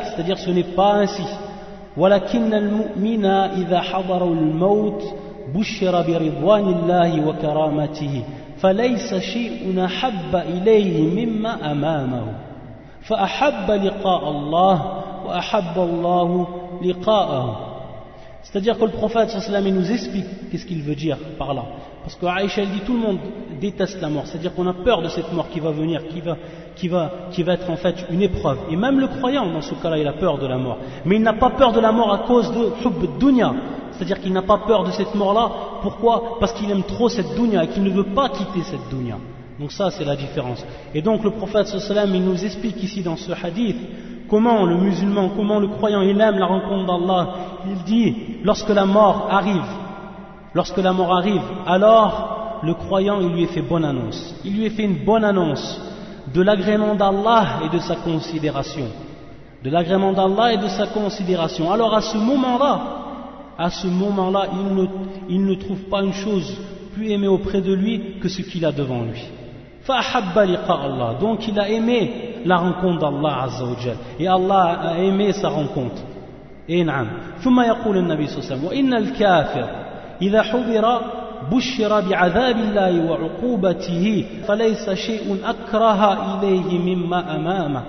C'est-à-dire 0.05 0.39
ce 0.39 0.51
n'est 0.51 0.75
pas 0.77 0.93
ainsi. 0.93 1.27
ولكن 1.97 2.55
المؤمن 2.55 3.25
إذا 3.27 3.81
حضر 3.81 4.25
الموت 4.25 5.03
بشر 5.55 6.03
برضوان 6.03 6.69
الله 6.69 7.29
وكرامته 7.29 8.23
فليس 8.61 9.15
شيء 9.15 9.85
أحب 9.85 10.37
إليه 10.37 11.27
مما 11.27 11.73
أمامه. 11.73 12.25
فأحب 13.03 13.71
لقاء 13.71 14.31
الله 14.31 15.03
وأحب 15.27 15.77
الله 15.77 16.47
لقاءه. 16.83 17.68
C'est-à-dire 18.43 18.79
que 18.79 18.85
le 18.85 18.91
prophète 18.91 19.37
nous 19.51 19.93
explique 19.93 20.51
qu'est-ce 20.51 20.65
qu'il 20.65 20.83
veut 20.83 20.95
dire 20.95 21.19
par 21.39 21.55
là. 21.55 21.65
Parce 22.03 22.15
que 22.15 22.27
Aïcha 22.27 22.65
dit 22.65 22.81
tout 22.87 22.95
le 22.95 23.01
monde 23.01 23.19
déteste 23.61 24.01
la 24.01 24.09
mort. 24.09 24.27
C'est-à-dire 24.27 24.55
qu'on 24.55 24.67
a 24.67 24.73
peur 24.73 25.03
de 25.03 25.09
cette 25.09 25.33
mort 25.33 25.49
qui 25.51 25.61
va 25.61 25.71
venir, 25.71 26.03
qui 26.09 26.89
va, 26.89 27.11
être 27.37 27.71
en 27.71 27.77
fait 27.77 28.07
une 28.11 28.23
épreuve. 28.23 28.59
Et 28.71 28.77
même 28.77 29.01
le 29.01 29.09
croyant 29.09 29.47
dans 29.53 29.61
ce 29.61 29.75
cas-là, 29.75 29.99
il 29.99 30.07
a 30.07 30.15
peur 30.15 30.39
de 30.39 30.47
la 30.47 30.57
mort. 30.57 30.79
Mais 31.05 31.17
il 31.17 31.23
n'a 31.23 31.35
pas 31.35 31.51
peur 31.51 31.73
de 31.73 31.81
la 31.81 31.93
mort 31.93 32.13
à 32.13 32.19
cause 32.27 32.51
de 32.53 33.19
dunya. 33.19 33.53
C'est-à-dire 33.93 34.21
qu'il 34.21 34.33
n'a 34.33 34.43
pas 34.43 34.59
peur 34.59 34.85
de 34.85 34.93
cette 34.93 35.15
mort-là. 35.15 35.51
Pourquoi? 35.83 36.39
Parce 36.39 36.53
qu'il 36.53 36.71
aime 36.71 36.85
trop 36.85 37.09
cette 37.09 37.35
dunya 37.35 37.65
et 37.65 37.69
qu'il 37.69 37.83
ne 37.83 37.91
veut 37.91 38.15
pas 38.15 38.29
quitter 38.29 38.63
cette 38.63 38.89
dunya. 38.89 39.19
Donc 39.59 39.73
ça, 39.73 39.91
c'est 39.91 40.05
la 40.05 40.17
différence. 40.17 40.65
Et 40.95 41.03
donc 41.03 41.25
le 41.25 41.31
prophète 41.33 41.67
sallam, 41.67 42.15
il 42.15 42.25
nous 42.25 42.45
explique 42.45 42.83
ici 42.83 43.03
dans 43.03 43.17
ce 43.17 43.33
hadith 43.33 43.77
comment 44.29 44.65
le 44.65 44.77
musulman, 44.77 45.31
comment 45.35 45.59
le 45.59 45.69
croyant, 45.69 46.03
il 46.03 46.21
aime 46.21 46.39
la 46.39 46.47
rencontre 46.47 46.87
d'Allah. 46.87 47.35
Il 47.67 47.83
dit, 47.85 48.15
lorsque 48.45 48.69
la 48.69 48.85
mort 48.85 49.29
arrive, 49.31 49.67
lorsque 50.55 50.79
la 50.79 50.93
mort 50.93 51.17
arrive, 51.17 51.43
alors 51.67 52.61
le 52.63 52.75
croyant, 52.75 53.21
il 53.21 53.29
lui 53.29 53.45
est 53.45 53.49
fait 53.49 53.63
bonne 53.63 53.85
annonce. 53.85 54.35
Il 54.45 54.57
lui 54.57 54.67
est 54.67 54.71
fait 54.71 54.85
une 54.85 55.05
bonne 55.05 55.25
annonce 55.25 55.81
de 56.33 56.43
l'agrément 56.43 56.95
d'Allah 56.95 57.61
et 57.65 57.75
de 57.75 57.81
sa 57.81 57.97
considération. 57.97 58.87
De 59.65 59.71
l'agrément 59.71 60.13
d'Allah 60.13 60.53
et 60.53 60.59
de 60.59 60.69
sa 60.69 60.87
considération. 60.87 61.73
Alors 61.73 61.95
à 61.95 62.01
ce 62.01 62.17
moment-là, 62.17 62.99
à 63.59 63.71
ce 63.71 63.89
moment-là, 63.89 64.47
il 65.29 65.45
ne, 65.45 65.55
trouve 65.55 65.81
pas 65.91 66.03
une 66.03 66.13
chose 66.13 66.57
plus 66.95 67.11
aimée 67.11 67.27
auprès 67.27 67.61
de 67.61 67.73
lui 67.73 68.21
que 68.21 68.29
ce 68.29 68.43
qu'il 68.43 68.65
a 68.65 68.71
devant 68.71 69.03
lui. 69.03 69.25
Donc 71.21 71.49
il 71.49 71.59
a 71.59 71.69
aimé 71.69 72.43
la 72.45 72.57
rencontre 72.57 72.99
d'Allah 72.99 73.43
Azza 73.45 73.65
Et 74.19 74.29
Allah 74.29 74.81
a 74.83 74.99
aimé 74.99 75.33
sa 75.33 75.49
rencontre. 75.49 76.03
Et 76.69 76.85
نعم. 76.85 77.07
ثم 77.41 77.61
يقول 77.61 77.97
النبي 77.97 78.27
صلى 78.27 78.39
الله 78.39 78.51
عليه 78.51 78.57
وسلم 78.57 78.65
وإن 78.65 78.95
الكافر 78.95 79.69
إذا 80.23 80.43
حضر 80.43 81.01
بشر 81.53 82.01
بعذاب 82.01 82.57
الله 82.57 83.11
وعقوبته 83.11 84.27
فليس 84.49 84.91
شيء 84.91 85.37
أكره 85.45 86.39
إليه 86.39 86.79
مما 86.79 87.37
أمامه 87.37 87.83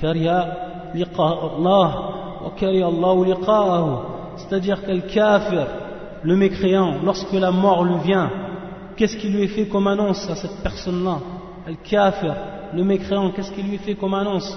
كره 0.00 0.52
لقاء 0.94 1.56
الله 1.56 1.94
وكره 2.44 2.88
الله 2.88 3.26
لقاءه 3.26 4.14
c'est-à-dire 4.38 4.82
que 4.84 4.92
le 4.92 5.00
kafir, 5.00 5.66
le 6.22 6.36
mécréant, 6.36 6.94
lorsque 7.04 7.32
la 7.32 7.50
mort 7.50 7.84
lui 7.84 7.98
vient, 8.04 8.30
qu'est-ce 8.96 9.16
qui 9.16 9.28
lui 9.28 9.42
est 9.42 9.48
fait 9.48 9.66
comme 9.66 9.88
annonce 9.88 10.30
à 10.30 10.36
cette 10.36 10.62
personne-là 10.62 11.18
Le 11.68 11.74
kafir, 11.74 12.34
le 12.72 12.82
mécréant, 12.82 13.30
qu'est-ce 13.30 13.52
qui 13.52 13.62
lui 13.62 13.76
fait 13.76 13.94
comme 13.94 14.14
annonce? 14.14 14.56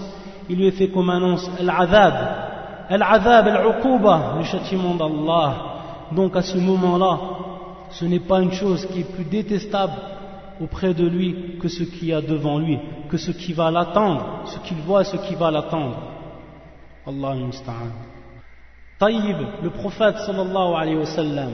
Il 0.49 0.57
lui 0.57 0.71
fait 0.71 0.87
comme 0.87 1.09
annonce 1.09 1.51
Al-Azab, 1.59 2.13
Al-Azab, 2.87 3.47
Al-Uquba, 3.47 4.35
le 4.37 4.43
châtiment 4.45 4.95
d'Allah. 4.95 5.55
Donc 6.13 6.37
à 6.37 6.41
ce 6.41 6.57
moment-là, 6.57 7.19
ce 7.89 8.05
n'est 8.05 8.21
pas 8.21 8.41
une 8.41 8.53
chose 8.53 8.85
qui 8.85 9.01
est 9.01 9.13
plus 9.13 9.25
détestable 9.25 9.91
auprès 10.61 10.93
de 10.93 11.05
lui 11.05 11.57
que 11.59 11.67
ce 11.67 11.83
qu'il 11.83 12.07
y 12.07 12.13
a 12.13 12.21
devant 12.21 12.59
lui, 12.59 12.79
que 13.09 13.17
ce 13.17 13.31
qui 13.31 13.51
va 13.51 13.69
l'attendre, 13.71 14.43
ce 14.45 14.59
qu'il 14.59 14.77
voit, 14.77 15.03
ce 15.03 15.17
qui 15.17 15.35
va 15.35 15.51
l'attendre. 15.51 15.97
Allah 17.05 17.35
musta'an. 17.35 17.91
Taïb, 18.97 19.37
le 19.61 19.69
prophète 19.71 20.17
sallallahu 20.19 20.75
alayhi 20.75 20.97
wa 20.97 21.05
sallam, 21.05 21.51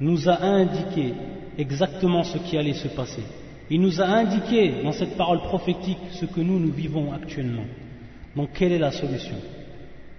nous 0.00 0.26
a 0.30 0.40
indiqué 0.42 1.12
exactement 1.58 2.22
ce 2.22 2.38
qui 2.38 2.56
allait 2.56 2.72
se 2.72 2.88
passer. 2.88 3.24
Il 3.69 3.81
nous 3.81 4.01
a 4.01 4.05
indiqué 4.05 4.81
dans 4.83 4.91
cette 4.91 5.15
parole 5.15 5.39
prophétique 5.39 5.99
ce 6.11 6.25
que 6.25 6.41
nous, 6.41 6.59
nous 6.59 6.71
vivons 6.71 7.13
actuellement. 7.13 7.63
Donc, 8.35 8.49
quelle 8.53 8.73
est 8.73 8.79
la 8.79 8.91
solution 8.91 9.35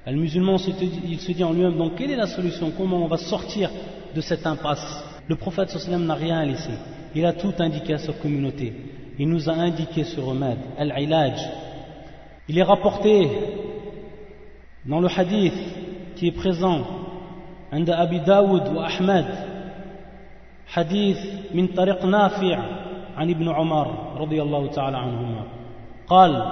Le 0.06 0.16
musulman, 0.16 0.56
il 1.04 1.20
se 1.20 1.32
dit 1.32 1.44
en 1.44 1.52
lui-même, 1.52 1.76
donc, 1.76 1.96
quelle 1.96 2.10
est 2.10 2.16
la 2.16 2.26
solution 2.26 2.72
Comment 2.76 3.04
on 3.04 3.08
va 3.08 3.18
sortir 3.18 3.70
de 4.14 4.20
cette 4.20 4.46
impasse 4.46 5.04
Le 5.28 5.36
prophète 5.36 5.70
sallam 5.70 6.06
n'a 6.06 6.14
rien 6.14 6.44
laissé. 6.44 6.70
Il 7.14 7.26
a 7.26 7.34
tout 7.34 7.52
indiqué 7.58 7.94
à 7.94 7.98
sa 7.98 8.12
communauté. 8.14 8.72
Il 9.18 9.28
nous 9.28 9.48
a 9.48 9.52
indiqué 9.52 10.04
ce 10.04 10.18
remède, 10.18 10.58
al-ilaj. 10.78 11.38
Il 12.48 12.58
est 12.58 12.62
rapporté 12.62 13.28
dans 14.86 15.00
le 15.00 15.08
hadith 15.08 15.54
qui 16.16 16.28
est 16.28 16.32
présent 16.32 17.02
عند 17.72 17.90
أبي 17.90 18.18
داود 18.18 18.68
وأحمد 18.68 19.26
حديث 20.66 21.18
من 21.54 21.66
طريق 21.66 22.04
نافع 22.04 22.82
عن 23.17 23.29
ابن 23.29 23.49
عمر 23.49 24.17
رضي 24.17 24.41
الله 24.41 24.67
تعالى 24.67 24.97
عنهما 24.97 25.43
قال 26.07 26.51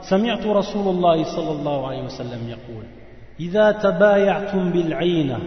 سمعت 0.00 0.46
رسول 0.46 0.94
الله 0.94 1.24
صلى 1.24 1.52
الله 1.52 1.86
عليه 1.86 2.02
وسلم 2.02 2.48
يقول 2.48 2.84
إذا 3.40 3.72
تبايعتم 3.72 4.70
بالعينة 4.70 5.38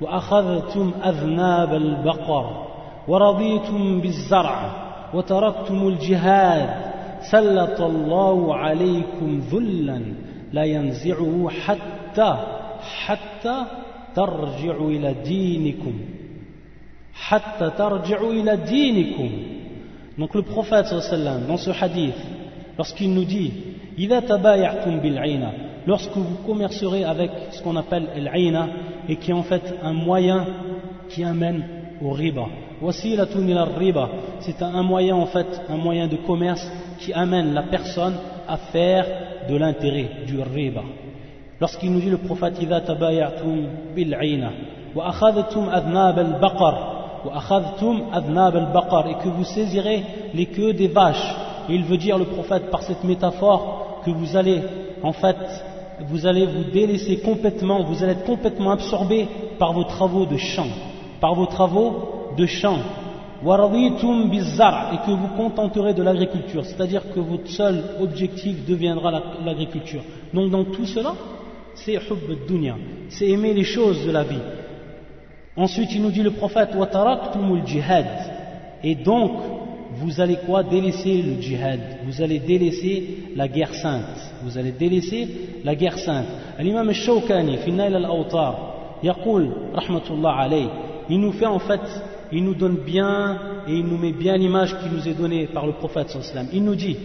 وأخذتم 0.00 0.92
أذناب 1.04 1.74
البقر 1.74 2.66
ورضيتم 3.08 4.00
بالزرع 4.00 4.70
وتركتم 5.14 5.88
الجهاد 5.88 6.70
سلط 7.30 7.80
الله 7.80 8.54
عليكم 8.54 9.40
ذلا 9.52 10.02
لا 10.52 10.64
ينزعه 10.64 11.48
حتى 11.48 12.36
حتى 13.06 13.64
ترجعوا 14.14 14.90
إلى 14.90 15.14
دينكم 15.14 15.92
حتى 17.14 17.70
ترجعوا 17.70 18.32
إلى 18.32 18.56
دينكم. 18.56 19.30
Donc 20.20 20.34
le 20.34 20.42
prophète 20.42 20.84
dans 21.48 21.56
ce 21.56 21.70
hadith, 21.70 22.14
lorsqu'il 22.76 23.10
nous 23.14 23.24
dit 23.24 23.52
lorsque 25.86 26.14
vous 26.14 26.36
commercerez 26.46 27.04
avec 27.04 27.30
ce 27.52 27.62
qu'on 27.62 27.74
appelle 27.76 28.06
l'aina 28.16 28.68
et 29.08 29.16
qui 29.16 29.30
est 29.30 29.34
en 29.34 29.42
fait 29.42 29.62
un 29.82 29.94
moyen 29.94 30.46
qui 31.08 31.24
amène 31.24 31.64
au 32.02 32.10
riba. 32.10 32.44
riba, 32.82 34.10
c'est 34.40 34.62
un 34.62 34.82
moyen 34.82 35.16
en 35.16 35.24
fait, 35.24 35.62
un 35.70 35.78
moyen 35.78 36.06
de 36.06 36.16
commerce 36.16 36.70
qui 36.98 37.14
amène 37.14 37.54
la 37.54 37.62
personne 37.62 38.16
à 38.46 38.58
faire 38.58 39.06
de 39.48 39.56
l'intérêt, 39.56 40.26
du 40.26 40.38
riba. 40.38 40.82
Lorsqu'il 41.58 41.90
nous 41.92 42.00
dit 42.00 42.10
le 42.10 42.18
prophète 42.18 42.58
bil 43.94 44.14
et 49.08 49.14
que 49.22 49.28
vous 49.28 49.44
saisirez 49.44 50.04
les 50.34 50.46
queues 50.46 50.72
des 50.72 50.88
vaches. 50.88 51.34
Et 51.68 51.74
il 51.74 51.84
veut 51.84 51.98
dire 51.98 52.18
le 52.18 52.24
prophète 52.24 52.70
par 52.70 52.82
cette 52.82 53.04
métaphore 53.04 54.00
que 54.04 54.10
vous 54.10 54.36
allez 54.36 54.62
en 55.02 55.12
fait 55.12 55.36
vous 56.08 56.26
allez 56.26 56.46
vous 56.46 56.64
délaisser 56.64 57.18
complètement, 57.18 57.84
vous 57.84 58.02
allez 58.02 58.12
être 58.12 58.24
complètement 58.24 58.70
absorbé 58.72 59.28
par 59.58 59.72
vos 59.72 59.84
travaux 59.84 60.26
de 60.26 60.36
chant, 60.36 60.68
par 61.20 61.34
vos 61.34 61.46
travaux 61.46 62.32
de 62.36 62.46
chant. 62.46 62.78
Et 63.42 63.46
que 63.46 65.10
vous 65.10 65.28
contenterez 65.34 65.94
de 65.94 66.02
l'agriculture, 66.02 66.62
c'est-à-dire 66.66 67.10
que 67.14 67.20
votre 67.20 67.48
seul 67.48 67.82
objectif 67.98 68.66
deviendra 68.66 69.22
l'agriculture. 69.42 70.02
Donc 70.34 70.50
dans 70.50 70.64
tout 70.64 70.84
cela, 70.84 71.14
c'est 71.74 71.98
dunya, 72.46 72.76
c'est 73.08 73.28
aimer 73.28 73.54
les 73.54 73.64
choses 73.64 74.04
de 74.04 74.10
la 74.10 74.24
vie. 74.24 74.42
Ensuite, 75.60 75.92
il 75.92 76.00
nous 76.00 76.10
dit 76.10 76.22
le 76.22 76.30
prophète 76.30 76.70
jihad. 77.66 78.06
Et 78.82 78.94
donc, 78.94 79.32
vous 79.96 80.18
allez 80.18 80.36
quoi? 80.46 80.62
Délaisser 80.62 81.20
le 81.20 81.38
jihad. 81.38 81.80
Vous 82.06 82.22
allez 82.22 82.38
délaisser 82.38 83.34
la 83.36 83.46
guerre 83.46 83.74
sainte. 83.74 84.32
Vous 84.42 84.56
allez 84.56 84.72
délaisser 84.72 85.28
la 85.62 85.74
guerre 85.74 85.98
sainte. 85.98 86.28
L'imam 86.58 86.90
il 91.10 91.20
nous 91.20 91.32
fait 91.32 91.46
en 91.46 91.58
fait, 91.58 91.80
il 92.32 92.44
nous 92.44 92.54
donne 92.54 92.76
bien 92.76 93.38
et 93.68 93.74
il 93.74 93.84
nous 93.84 93.98
met 93.98 94.12
bien 94.12 94.38
l'image 94.38 94.74
qui 94.78 94.88
nous 94.88 95.06
est 95.06 95.14
donnée 95.14 95.46
par 95.46 95.66
le 95.66 95.72
prophète 95.72 96.08
Il 96.54 96.64
nous 96.64 96.74
dit 96.74 96.96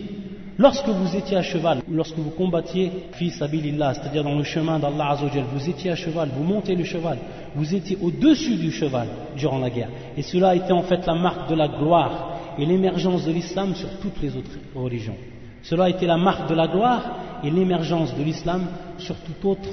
Lorsque 0.58 0.88
vous 0.88 1.18
étiez 1.18 1.36
à 1.36 1.42
cheval, 1.42 1.82
lorsque 1.92 2.18
vous 2.18 2.30
combattiez 2.30 2.90
fils 3.14 3.42
abilillah, 3.42 3.94
c'est-à-dire 3.94 4.24
dans 4.24 4.36
le 4.36 4.44
chemin 4.44 4.80
d'Allah 4.80 5.10
Azzawajal, 5.12 5.44
vous 5.54 5.70
étiez 5.70 5.92
à 5.92 5.96
cheval, 5.96 6.30
vous 6.34 6.46
montez 6.46 6.76
le 6.76 6.86
cheval, 6.86 7.18
vous 7.56 7.76
étiez 7.76 7.98
au-dessus 8.02 8.56
du 8.56 8.72
cheval 8.72 9.08
durant 9.36 9.60
la 9.60 9.70
guerre. 9.70 9.90
Et 10.16 10.22
cela 10.22 10.50
a 10.50 10.56
été 10.56 10.72
en 10.72 10.84
fait 10.84 11.06
la 11.06 11.16
marque 11.16 11.50
de 11.50 11.56
la 11.56 11.68
gloire 11.68 12.38
et 12.58 12.66
l'émergence 12.66 13.26
de 13.26 13.34
l'islam 13.34 13.76
sur 13.76 13.90
toutes 14.00 14.22
les 14.22 14.30
autres 14.38 14.58
religions. 14.74 15.18
Cela 15.62 15.86
a 15.86 15.90
été 15.90 16.06
la 16.06 16.16
marque 16.16 16.50
de 16.50 16.56
la 16.56 16.68
gloire 16.68 17.02
et 17.44 17.52
l'émergence 17.52 18.16
de 18.16 18.24
l'islam 18.24 18.66
sur 18.98 19.16
toute 19.18 19.44
autre 19.44 19.70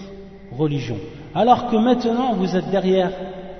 religion. 0.50 0.96
Alors 1.32 1.68
que 1.68 1.76
maintenant 1.76 2.34
vous 2.34 2.56
êtes 2.56 2.70
derrière 2.70 3.12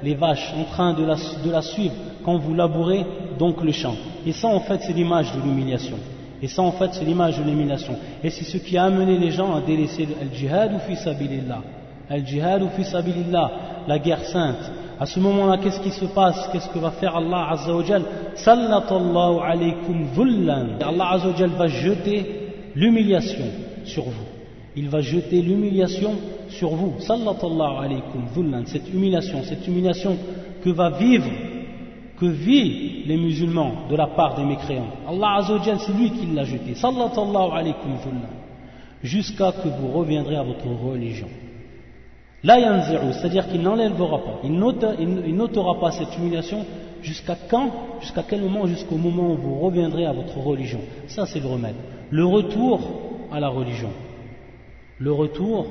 les 0.03 0.15
vaches 0.17 0.53
en 0.59 0.65
train 0.65 0.93
de 0.93 1.05
la, 1.05 1.15
de 1.15 1.51
la 1.53 1.63
suivre 1.63 1.95
quand 2.25 2.39
vous 2.39 2.55
labourez 2.55 3.07
donc 3.39 3.63
le 3.63 3.71
champ. 3.71 3.95
Et 4.27 4.33
ça 4.33 4.49
en 4.49 4.59
fait 4.59 4.81
c'est 4.83 4.93
l'image 4.93 5.33
de 5.37 5.41
l'humiliation. 5.41 5.99
Et 6.43 6.49
ça, 6.49 6.63
en 6.63 6.73
fait, 6.73 6.91
c'est 6.93 7.05
l'image 7.05 7.39
de 7.39 7.45
l'élimination. 7.45 7.95
Et 8.25 8.31
c'est 8.31 8.45
ce 8.45 8.57
qui 8.57 8.77
a 8.77 8.85
amené 8.85 9.17
les 9.17 9.31
gens 9.31 9.55
à 9.55 9.61
délaisser 9.61 10.07
le 10.07 10.37
jihad 10.37 10.73
ou 10.75 10.79
fi 10.81 10.97
sabilillah. 10.97 11.63
Le 12.11 12.27
jihad 12.27 12.63
ou 12.63 12.69
fi 12.71 12.85
sabilillah, 12.85 13.51
la 13.87 13.99
guerre 14.01 14.25
sainte. 14.25 14.73
À 14.99 15.07
ce 15.07 15.21
moment-là, 15.21 15.59
qu'est-ce 15.63 15.81
qui 15.81 15.91
se 15.91 16.05
passe? 16.07 16.49
Qu'est-ce 16.53 16.69
que 16.69 16.81
va 16.81 16.91
faire 16.91 17.17
Allah 17.17 17.51
Azza 17.51 17.75
wa 17.75 17.85
Sallatallahu 18.35 19.39
alaykum 19.41 20.07
dhullan. 20.17 20.79
Allah 20.85 21.13
Azza 21.13 21.29
wa 21.29 21.47
va 21.47 21.69
jeter 21.69 22.51
l'humiliation 22.75 23.45
sur 23.85 24.05
vous. 24.05 24.27
Il 24.75 24.89
va 24.89 25.01
jeter 25.01 25.43
l'humiliation 25.43 26.13
sur 26.49 26.71
vous. 26.71 26.95
Sallatallahu 26.99 27.85
alaykum 27.85 28.23
dhullan. 28.35 28.65
Cette 28.67 28.93
humiliation, 28.93 29.43
cette 29.45 29.67
humiliation 29.69 30.17
que 30.65 30.71
va 30.71 30.91
vivre 30.91 31.31
que 32.19 32.27
vit 32.27 33.05
les 33.05 33.17
musulmans 33.17 33.89
de 33.91 33.97
la 33.97 34.07
part 34.07 34.37
des 34.37 34.45
mécréants. 34.45 34.89
Allah 35.09 35.37
Azzawajal, 35.39 35.79
c'est 35.81 35.93
lui 35.93 36.11
qui 36.11 36.27
l'a 36.27 36.45
jeté. 36.45 36.75
Sallallahu 36.75 37.51
alaykum 37.53 37.93
Jusqu'à 39.03 39.53
que 39.53 39.69
vous 39.69 39.89
reviendrez 39.89 40.37
à 40.37 40.43
votre 40.43 40.67
religion. 40.67 41.27
La 42.45 42.59
yanzi'u, 42.59 43.13
c'est-à-dire 43.13 43.49
qu'il 43.49 43.63
n'enlèvera 43.63 44.19
pas, 44.19 44.41
il 44.45 44.57
n'ôtera 44.57 45.81
pas 45.81 45.93
cette 45.93 46.17
humiliation 46.19 46.65
jusqu'à 47.03 47.37
quand? 47.49 47.71
Jusqu'à 48.01 48.23
quel 48.29 48.41
moment? 48.43 48.67
Jusqu'au 48.67 48.97
moment 48.97 49.33
où 49.33 49.37
vous 49.37 49.59
reviendrez 49.61 50.07
à 50.07 50.13
votre 50.13 50.39
religion. 50.39 50.81
Ça, 51.07 51.27
c'est 51.27 51.41
le 51.41 51.47
remède. 51.47 51.77
Le 52.11 52.25
retour 52.25 52.81
à 53.33 53.41
la 53.41 53.49
religion. 53.49 53.91
Le 54.99 55.13
retour 55.13 55.67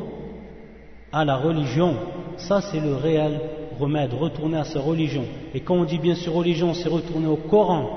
à 1.12 1.25
la 1.25 1.36
religion, 1.36 1.95
ça, 2.38 2.62
c'est 2.62 2.80
le 2.80 2.95
réel 2.95 3.39
remède, 3.78 4.12
retourner 4.14 4.59
à 4.59 4.64
sa 4.64 4.80
religion. 4.80 5.24
Et 5.54 5.61
quand 5.61 5.74
on 5.74 5.85
dit 5.85 5.98
bien 5.98 6.14
sûr 6.14 6.32
religion, 6.32 6.74
c'est 6.74 6.88
retourner 6.88 7.26
au 7.26 7.37
Coran, 7.37 7.88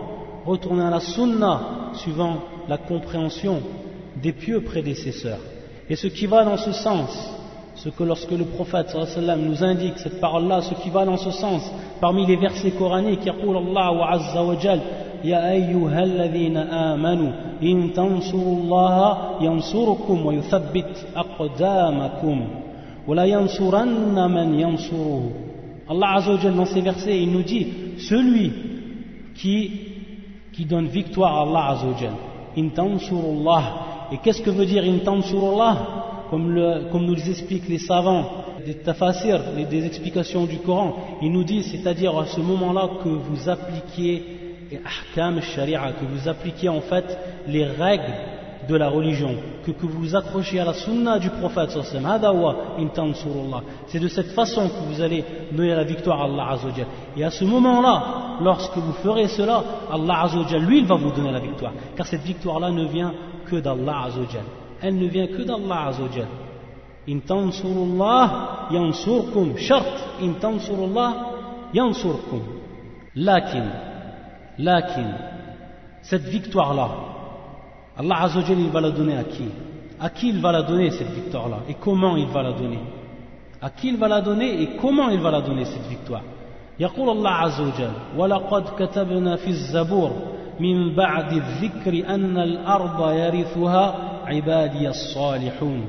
retourner 0.45 0.83
à 0.83 0.89
la 0.89 0.99
Sunna, 0.99 1.61
suivant 1.93 2.37
la 2.67 2.77
compréhension 2.77 3.61
des 4.21 4.33
pieux 4.33 4.61
prédécesseurs. 4.61 5.39
Et 5.89 5.95
ce 5.95 6.07
qui 6.07 6.25
va 6.25 6.43
dans 6.43 6.57
ce 6.57 6.71
sens, 6.71 7.09
ce 7.75 7.89
que 7.89 8.03
lorsque 8.03 8.31
le 8.31 8.45
prophète 8.45 8.89
sallam 8.89 9.41
nous 9.41 9.63
indique 9.63 9.97
cette 9.97 10.19
parole-là, 10.19 10.61
ce 10.61 10.73
qui 10.75 10.89
va 10.89 11.05
dans 11.05 11.17
ce 11.17 11.31
sens, 11.31 11.61
parmi 12.01 12.25
les 12.25 12.35
versets 12.35 12.71
coraniques, 12.71 13.25
يقول 13.25 13.57
الله 13.57 14.05
عز 14.05 14.37
وجل 14.37 14.79
يا 15.23 15.51
أيها 15.51 16.03
الذين 16.03 16.57
آمنوا 16.57 17.31
إن 17.63 17.93
تنصروا 17.93 18.55
الله 18.57 19.17
ينصركم 19.41 20.25
ويثبت 20.25 21.05
أقدامكم 21.15 22.47
ولا 23.07 23.23
ينصرن 23.23 24.31
من 24.31 24.59
ينصره 24.59 25.31
Allah 25.88 26.14
Azzawajal 26.16 26.54
dans 26.54 26.64
ces 26.64 26.80
versets, 26.80 27.22
il 27.22 27.30
nous 27.30 27.42
dit 27.42 27.66
celui 27.98 28.52
qui, 29.34 29.70
qui 30.52 30.64
donne 30.64 30.86
victoire 30.86 31.36
à 31.36 31.42
Allah 31.42 31.78
Azzawajal. 31.78 32.12
In 32.56 32.68
Et 34.12 34.18
qu'est-ce 34.18 34.42
que 34.42 34.50
veut 34.50 34.66
dire 34.66 34.84
in 34.84 34.98
comme, 36.30 36.88
comme 36.90 37.04
nous 37.04 37.14
l'expliquent 37.14 37.68
les 37.68 37.78
savants 37.78 38.44
des 38.64 38.74
tafasir, 38.74 39.40
des 39.70 39.84
explications 39.84 40.46
du 40.46 40.58
Coran, 40.58 40.94
il 41.20 41.30
nous 41.32 41.44
dit, 41.44 41.62
c'est-à-dire 41.64 42.18
à 42.18 42.26
ce 42.26 42.40
moment-là 42.40 42.88
que 43.02 43.08
vous 43.08 43.48
appliquiez 43.48 44.22
ahkam 44.84 45.40
sharia, 45.42 45.92
que 45.92 46.04
vous 46.04 46.28
appliquiez 46.28 46.68
en 46.68 46.80
fait 46.80 47.18
les 47.46 47.64
règles 47.64 48.12
de 48.68 48.76
la 48.76 48.88
religion, 48.88 49.30
que, 49.64 49.72
que 49.72 49.86
vous 49.86 50.14
accrochez 50.14 50.60
à 50.60 50.64
la 50.64 50.74
sunna 50.74 51.18
du 51.18 51.30
prophète 51.30 51.70
c'est 53.86 53.98
de 53.98 54.08
cette 54.08 54.32
façon 54.32 54.68
que 54.68 54.92
vous 54.94 55.00
allez 55.00 55.24
donner 55.52 55.74
la 55.74 55.84
victoire 55.84 56.22
à 56.22 56.24
Allah 56.24 56.50
Azzawajal. 56.50 56.86
Et 57.16 57.24
à 57.24 57.30
ce 57.30 57.44
moment-là, 57.44 58.38
lorsque 58.42 58.76
vous 58.76 58.92
ferez 58.94 59.28
cela, 59.28 59.62
Allah 59.92 60.22
Azzawajal, 60.22 60.62
lui, 60.62 60.78
il 60.78 60.86
va 60.86 60.96
vous 60.96 61.10
donner 61.10 61.32
la 61.32 61.40
victoire. 61.40 61.72
Car 61.96 62.06
cette 62.06 62.22
victoire-là 62.22 62.70
ne 62.70 62.84
vient 62.86 63.12
que 63.46 63.56
d'Allah 63.56 64.04
Azzawajal. 64.06 64.44
Elle 64.82 64.98
ne 64.98 65.06
vient 65.06 65.26
que 65.26 65.42
d'Allah 65.42 65.88
Azzawajal. 65.88 66.26
Yansurkum. 68.70 69.56
Shart, 69.56 70.20
in 70.22 70.34
tansurullah 70.40 71.14
yansurkum. 71.72 72.40
Lakin, 73.16 73.66
lakin, 74.58 75.14
cette 76.02 76.24
victoire-là, 76.24 76.88
Allah 77.97 78.23
Azzawajal, 78.23 78.59
il 78.59 78.69
va 78.69 78.81
la 78.81 78.91
donner 78.91 79.17
à 79.17 79.23
qui 79.23 79.45
À 79.99 80.09
qui 80.09 80.29
il 80.29 80.39
va 80.39 80.51
la 80.51 80.63
donner 80.63 80.89
cette 80.91 81.11
victoire-là 81.11 81.57
Et 81.67 81.75
comment 81.75 82.15
il 82.15 82.27
va 82.27 82.43
la 82.43 82.53
donner 82.53 82.79
À 83.61 83.69
qui 83.69 83.89
il 83.89 83.97
va 83.97 84.07
la 84.07 84.21
donner 84.21 84.61
et 84.61 84.69
comment 84.81 85.09
il 85.09 85.19
va 85.19 85.31
la 85.31 85.41
donner 85.41 85.65
cette 85.65 85.87
victoire 85.87 86.23
يقول 86.79 87.09
الله 87.09 87.29
عز 87.29 87.61
وجل 87.61 87.91
ولقد 88.17 88.63
كتبنا 88.79 89.35
في 89.35 89.47
الزبور 89.47 90.11
من 90.59 90.95
بعد 90.95 91.33
الذكر 91.33 92.13
أن 92.15 92.37
الأرض 92.37 93.11
يرثها 93.11 93.95
عبادي 94.25 94.89
الصالحون 94.89 95.81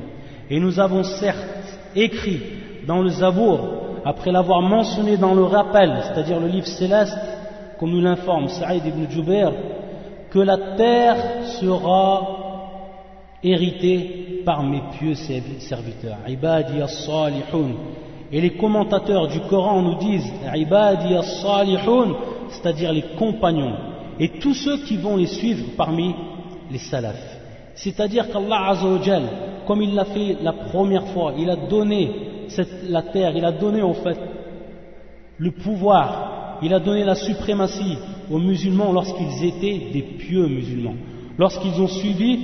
Et 0.51 0.59
nous 0.59 0.81
avons 0.81 1.05
certes 1.05 1.79
écrit 1.94 2.40
dans 2.87 3.03
le 3.03 3.09
Zabour, 3.11 3.61
après 4.05 4.33
l'avoir 4.33 4.62
mentionné 4.62 5.16
dans 5.16 5.33
le 5.33 5.44
rappel, 5.44 5.92
c'est-à-dire 6.03 6.40
le 6.40 6.49
livre 6.49 6.66
céleste, 6.66 7.16
comme 7.79 7.90
nous 7.92 8.01
l'informe 8.01 8.49
Saïd 8.49 8.85
ibn 8.85 9.09
Jubair, 9.09 9.53
que 10.36 10.41
la 10.41 10.58
terre 10.76 11.45
sera 11.62 12.28
héritée 13.41 14.41
par 14.43 14.63
mes 14.63 14.82
pieux 15.00 15.15
serviteurs. 15.15 16.17
Et 18.34 18.41
les 18.41 18.50
commentateurs 18.58 19.30
du 19.30 19.39
Coran 19.50 19.82
nous 19.82 19.95
disent 19.95 20.30
c'est-à-dire 22.50 22.91
les 22.91 23.06
compagnons, 23.17 23.76
et 24.19 24.28
tous 24.39 24.56
ceux 24.56 24.80
qui 24.80 24.98
vont 24.98 25.15
les 25.15 25.28
suivre 25.28 25.67
parmi 25.78 26.13
les 26.69 26.80
salafs. 26.80 27.39
C'est-à-dire 27.76 28.30
qu'Allah 28.30 28.71
Azzawajal, 28.71 29.24
comme 29.65 29.82
il 29.84 29.95
l'a 29.95 30.04
fait 30.04 30.36
la 30.43 30.52
première 30.52 31.08
fois, 31.08 31.32
il 31.38 31.50
a 31.50 31.56
donné 31.56 32.12
la 32.89 33.04
terre, 33.04 33.32
il 33.38 33.45
a 33.45 33.54
donné 33.54 33.82
en 33.82 33.93
fait 33.93 34.19
le 35.38 35.52
pouvoir 35.52 36.35
il 36.62 36.74
a 36.74 36.80
donné 36.80 37.04
la 37.04 37.15
suprématie 37.15 37.98
aux 38.32 38.39
musulmans 38.39 38.91
lorsqu'ils 38.91 39.46
étaient 39.46 39.91
des 39.91 40.02
pieux 40.02 40.48
musulmans, 40.48 40.96
lorsqu'ils 41.38 41.82
ont 41.82 41.88
suivi 41.88 42.39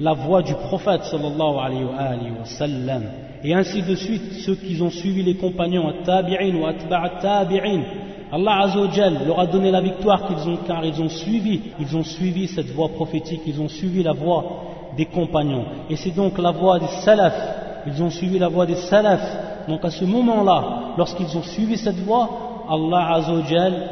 la 0.00 0.12
voie 0.12 0.42
du 0.42 0.54
prophète 0.54 1.04
sallallahu 1.04 1.58
alayhi 1.60 1.84
wa, 1.84 2.44
sallam. 2.44 3.02
Et 3.44 3.54
ainsi 3.54 3.82
de 3.82 3.94
suite, 3.94 4.32
ceux 4.44 4.54
qui 4.54 4.80
ont 4.80 4.90
suivi 4.90 5.22
les 5.22 5.34
compagnons, 5.34 5.88
at-tabi'in 5.88 6.54
ou 6.56 6.66
at 6.66 7.10
tabi'in 7.20 7.82
Allah 8.32 8.62
Azzawajal 8.62 9.26
leur 9.26 9.40
a 9.40 9.46
donné 9.46 9.70
la 9.70 9.82
victoire 9.82 10.26
qu'ils 10.26 10.48
ont, 10.48 10.56
car 10.66 10.82
ils 10.86 11.00
ont 11.02 11.10
suivi, 11.10 11.60
ils 11.78 11.94
ont 11.94 12.02
suivi 12.02 12.48
cette 12.48 12.70
voie 12.70 12.88
prophétique, 12.88 13.42
ils 13.46 13.60
ont 13.60 13.68
suivi 13.68 14.02
la 14.02 14.14
voie 14.14 14.44
des 14.96 15.04
compagnons. 15.04 15.66
Et 15.90 15.96
c'est 15.96 16.14
donc 16.14 16.38
la 16.38 16.50
voie 16.50 16.78
des 16.78 16.88
salafs, 17.04 17.84
ils 17.86 18.02
ont 18.02 18.08
suivi 18.08 18.38
la 18.38 18.48
voie 18.48 18.64
des 18.64 18.76
salafs. 18.76 19.66
Donc 19.68 19.84
à 19.84 19.90
ce 19.90 20.06
moment-là, 20.06 20.94
lorsqu'ils 20.96 21.36
ont 21.36 21.42
suivi 21.42 21.76
cette 21.76 21.98
voie, 21.98 22.51
Allah 22.68 23.14
Azzawajal, 23.14 23.90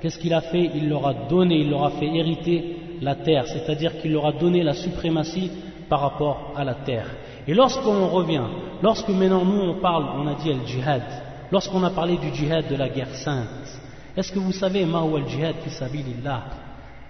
qu'est-ce 0.00 0.18
qu'il 0.18 0.34
a 0.34 0.40
fait? 0.40 0.70
Il 0.74 0.88
leur 0.88 1.06
a 1.06 1.14
donné, 1.14 1.56
il 1.56 1.70
leur 1.70 1.84
a 1.84 1.90
fait 1.90 2.06
hériter 2.06 2.76
la 3.00 3.14
terre, 3.14 3.46
c'est-à-dire 3.46 4.00
qu'il 4.00 4.12
leur 4.12 4.26
a 4.26 4.32
donné 4.32 4.62
la 4.62 4.74
suprématie 4.74 5.50
par 5.88 6.00
rapport 6.00 6.52
à 6.56 6.64
la 6.64 6.74
terre. 6.74 7.06
Et 7.46 7.54
lorsqu'on 7.54 8.08
revient, 8.08 8.44
lorsque 8.82 9.08
maintenant 9.08 9.44
nous 9.44 9.60
on 9.60 9.80
parle, 9.80 10.04
on 10.18 10.26
a 10.26 10.34
dit 10.34 10.52
le 10.52 10.66
djihad, 10.66 11.02
lorsqu'on 11.50 11.82
a 11.84 11.90
parlé 11.90 12.16
du 12.16 12.34
djihad 12.34 12.68
de 12.68 12.76
la 12.76 12.88
guerre 12.88 13.14
sainte, 13.14 13.80
est-ce 14.16 14.32
que 14.32 14.38
vous 14.38 14.52
savez 14.52 14.84
ma 14.84 15.02
ou 15.02 15.16
al 15.16 15.26
djihad 15.26 15.54
fi 15.62 15.70
sabilillah? 15.70 16.42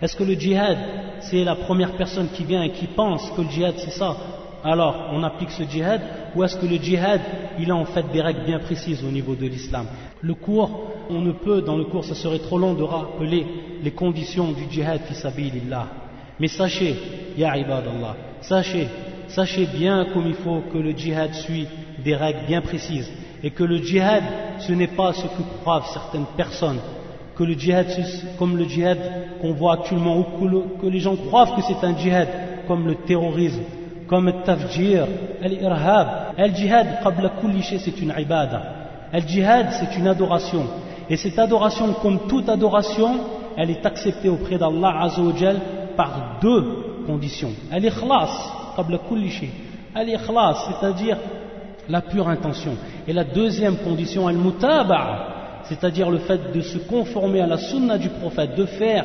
Est-ce 0.01 0.15
que 0.15 0.25
le 0.25 0.35
djihad 0.35 0.79
c'est 1.21 1.43
la 1.43 1.57
première 1.57 1.97
personne 1.97 2.29
qui 2.29 2.45
vient 2.45 2.63
et 2.63 2.71
qui 2.71 2.87
pense 2.87 3.31
que 3.31 3.41
le 3.41 3.49
djihad 3.49 3.75
c'est 3.79 3.91
ça? 3.91 4.15
Alors 4.65 5.11
on 5.13 5.23
applique 5.23 5.51
ce 5.51 5.63
djihad 5.63 6.01
ou 6.35 6.45
est-ce 6.45 6.57
que 6.57 6.67
le 6.67 6.77
djihad 6.77 7.21
il 7.59 7.71
a 7.71 7.77
en 7.77 7.85
fait 7.85 8.05
des 8.13 8.21
règles 8.21 8.45
bien 8.45 8.59
précises 8.59 9.05
au 9.05 9.11
niveau 9.11 9.35
de 9.35 9.47
l'islam? 9.47 9.87
Le 10.21 10.35
cours, 10.35 10.93
on 11.11 11.21
ne 11.21 11.33
peut 11.33 11.63
dans 11.63 11.77
le 11.77 11.85
cours, 11.85 12.05
ça 12.05 12.15
serait 12.15 12.41
trop 12.41 12.59
long 12.59 12.75
de 12.75 12.83
rappeler 12.83 13.47
les 13.83 13.93
conditions 13.93 14.53
du 14.53 14.65
djihad 14.71 15.01
fi 15.03 15.15
sabilillah. 15.15 15.87
Mais 16.41 16.49
sachez, 16.49 16.95
ya 17.37 17.57
ibadallah, 17.57 18.17
sachez, 18.41 18.89
sachez 19.29 19.67
bien 19.67 20.07
comme 20.13 20.27
il 20.27 20.35
faut 20.35 20.63
que 20.73 20.79
le 20.79 20.93
djihad 20.93 21.35
suit 21.35 21.67
des 22.05 22.15
règles 22.15 22.47
bien 22.47 22.61
précises 22.61 23.11
et 23.43 23.51
que 23.51 23.65
le 23.65 23.79
djihad 23.79 24.23
ce 24.59 24.73
n'est 24.73 24.89
pas 24.89 25.13
ce 25.13 25.23
que 25.23 25.43
croient 25.61 25.85
certaines 25.93 26.27
personnes 26.37 26.81
que 27.37 27.45
le 27.45 27.55
djihad 27.55 27.87
comme 28.39 28.57
le 28.57 28.65
djihad 28.65 28.99
qu'on 29.41 29.53
voit 29.53 29.75
actuellement 29.75 30.19
ou 30.19 30.25
que 30.81 30.87
les 30.87 30.99
gens 30.99 31.15
croient 31.17 31.47
que 31.47 31.63
c'est 31.63 31.85
un 31.87 31.97
djihad 31.97 32.29
comme 32.67 32.87
le 32.87 32.97
terrorisme 32.97 33.63
comme 34.09 34.27
le 34.27 34.43
tafjir, 34.43 35.07
l'irhab. 35.43 36.09
El 36.37 36.57
jihad, 36.57 36.87
c'est 37.63 38.01
une 38.01 38.15
ibada. 38.19 38.63
El 39.13 39.29
jihad, 39.29 39.69
c'est 39.73 39.97
une 39.99 40.09
adoration. 40.09 40.65
Et 41.09 41.17
cette 41.17 41.39
adoration, 41.39 41.95
comme 42.03 42.27
toute 42.27 42.49
adoration, 42.49 43.21
elle 43.57 43.71
est 43.71 43.85
acceptée 43.85 44.29
auprès 44.29 44.59
d'Allah 44.59 45.03
Azzawajal 45.03 45.57
par 45.97 46.39
deux 46.41 47.03
conditions. 47.07 47.53
Al-ikhlas, 47.71 48.51
c'est-à-dire 50.69 51.17
la 51.89 52.01
pure 52.03 52.29
intention. 52.29 52.73
Et 53.07 53.13
la 53.13 53.25
deuxième 53.25 53.77
condition, 53.79 54.29
al-mutaba'a, 54.29 55.63
c'est-à-dire 55.65 56.11
le 56.11 56.19
fait 56.19 56.53
de 56.53 56.61
se 56.61 56.79
conformer 56.79 57.41
à 57.41 57.47
la 57.47 57.59
sunna 57.59 57.99
du 57.99 58.09
prophète, 58.11 58.55
de 58.57 58.65
faire 58.65 59.05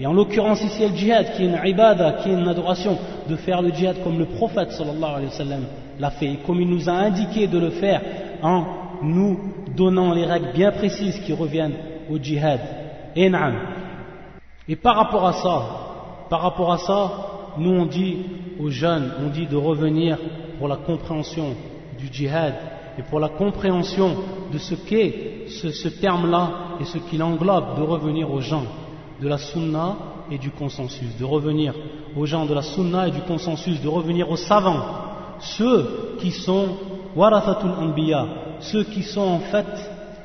et 0.00 0.06
en 0.06 0.14
l'occurrence 0.14 0.62
ici 0.62 0.88
le 0.88 0.96
djihad, 0.96 1.34
qui 1.34 1.42
est 1.42 1.46
une 1.46 1.60
ibada, 1.62 2.12
qui 2.12 2.30
est 2.30 2.32
une 2.32 2.48
adoration, 2.48 2.96
de 3.28 3.36
faire 3.36 3.60
le 3.60 3.70
djihad 3.70 4.02
comme 4.02 4.18
le 4.18 4.24
prophète 4.24 4.72
sallallahu 4.72 5.10
alayhi 5.10 5.26
wa 5.26 5.36
sallam 5.36 5.64
l'a 5.98 6.10
fait, 6.10 6.26
et 6.32 6.36
comme 6.46 6.58
il 6.62 6.68
nous 6.68 6.88
a 6.88 6.92
indiqué 6.92 7.46
de 7.46 7.58
le 7.58 7.68
faire 7.68 8.00
en 8.42 8.64
nous 9.02 9.38
donnant 9.76 10.14
les 10.14 10.24
règles 10.24 10.52
bien 10.54 10.72
précises 10.72 11.20
qui 11.20 11.34
reviennent 11.34 11.74
au 12.10 12.16
djihad. 12.16 12.60
Et, 13.14 13.30
par 14.76 14.96
rapport 14.96 15.26
à 15.26 15.34
ça, 15.34 15.62
par 16.30 16.40
rapport 16.40 16.72
à 16.72 16.78
ça, 16.78 17.12
nous 17.58 17.70
on 17.70 17.84
dit 17.84 18.16
aux 18.58 18.70
jeunes, 18.70 19.12
on 19.22 19.28
dit 19.28 19.46
de 19.46 19.56
revenir 19.56 20.16
pour 20.58 20.68
la 20.68 20.76
compréhension 20.76 21.48
du 21.98 22.08
djihad 22.10 22.54
et 22.98 23.02
pour 23.02 23.20
la 23.20 23.28
compréhension 23.28 24.16
de 24.50 24.56
ce 24.56 24.74
qu'est 24.74 25.48
ce, 25.48 25.70
ce 25.70 25.88
terme-là 25.88 26.50
et 26.80 26.84
ce 26.84 26.96
qu'il 26.98 27.22
englobe, 27.22 27.76
de 27.76 27.82
revenir 27.82 28.30
aux 28.30 28.40
gens 28.40 28.64
de 29.20 29.28
la 29.28 29.38
sunna 29.38 29.96
et 30.30 30.38
du 30.38 30.50
consensus, 30.50 31.16
de 31.18 31.24
revenir 31.24 31.74
aux 32.16 32.26
gens 32.26 32.46
de 32.46 32.54
la 32.54 32.62
sunna 32.62 33.08
et 33.08 33.10
du 33.10 33.20
consensus, 33.20 33.80
de 33.80 33.88
revenir 33.88 34.30
aux 34.30 34.36
savants, 34.36 34.82
ceux 35.40 36.16
qui 36.20 36.30
sont 36.30 36.68
warathatul 37.14 37.70
anbiya, 37.70 38.26
ceux 38.60 38.84
qui 38.84 39.02
sont 39.02 39.20
en 39.20 39.40
fait 39.40 39.66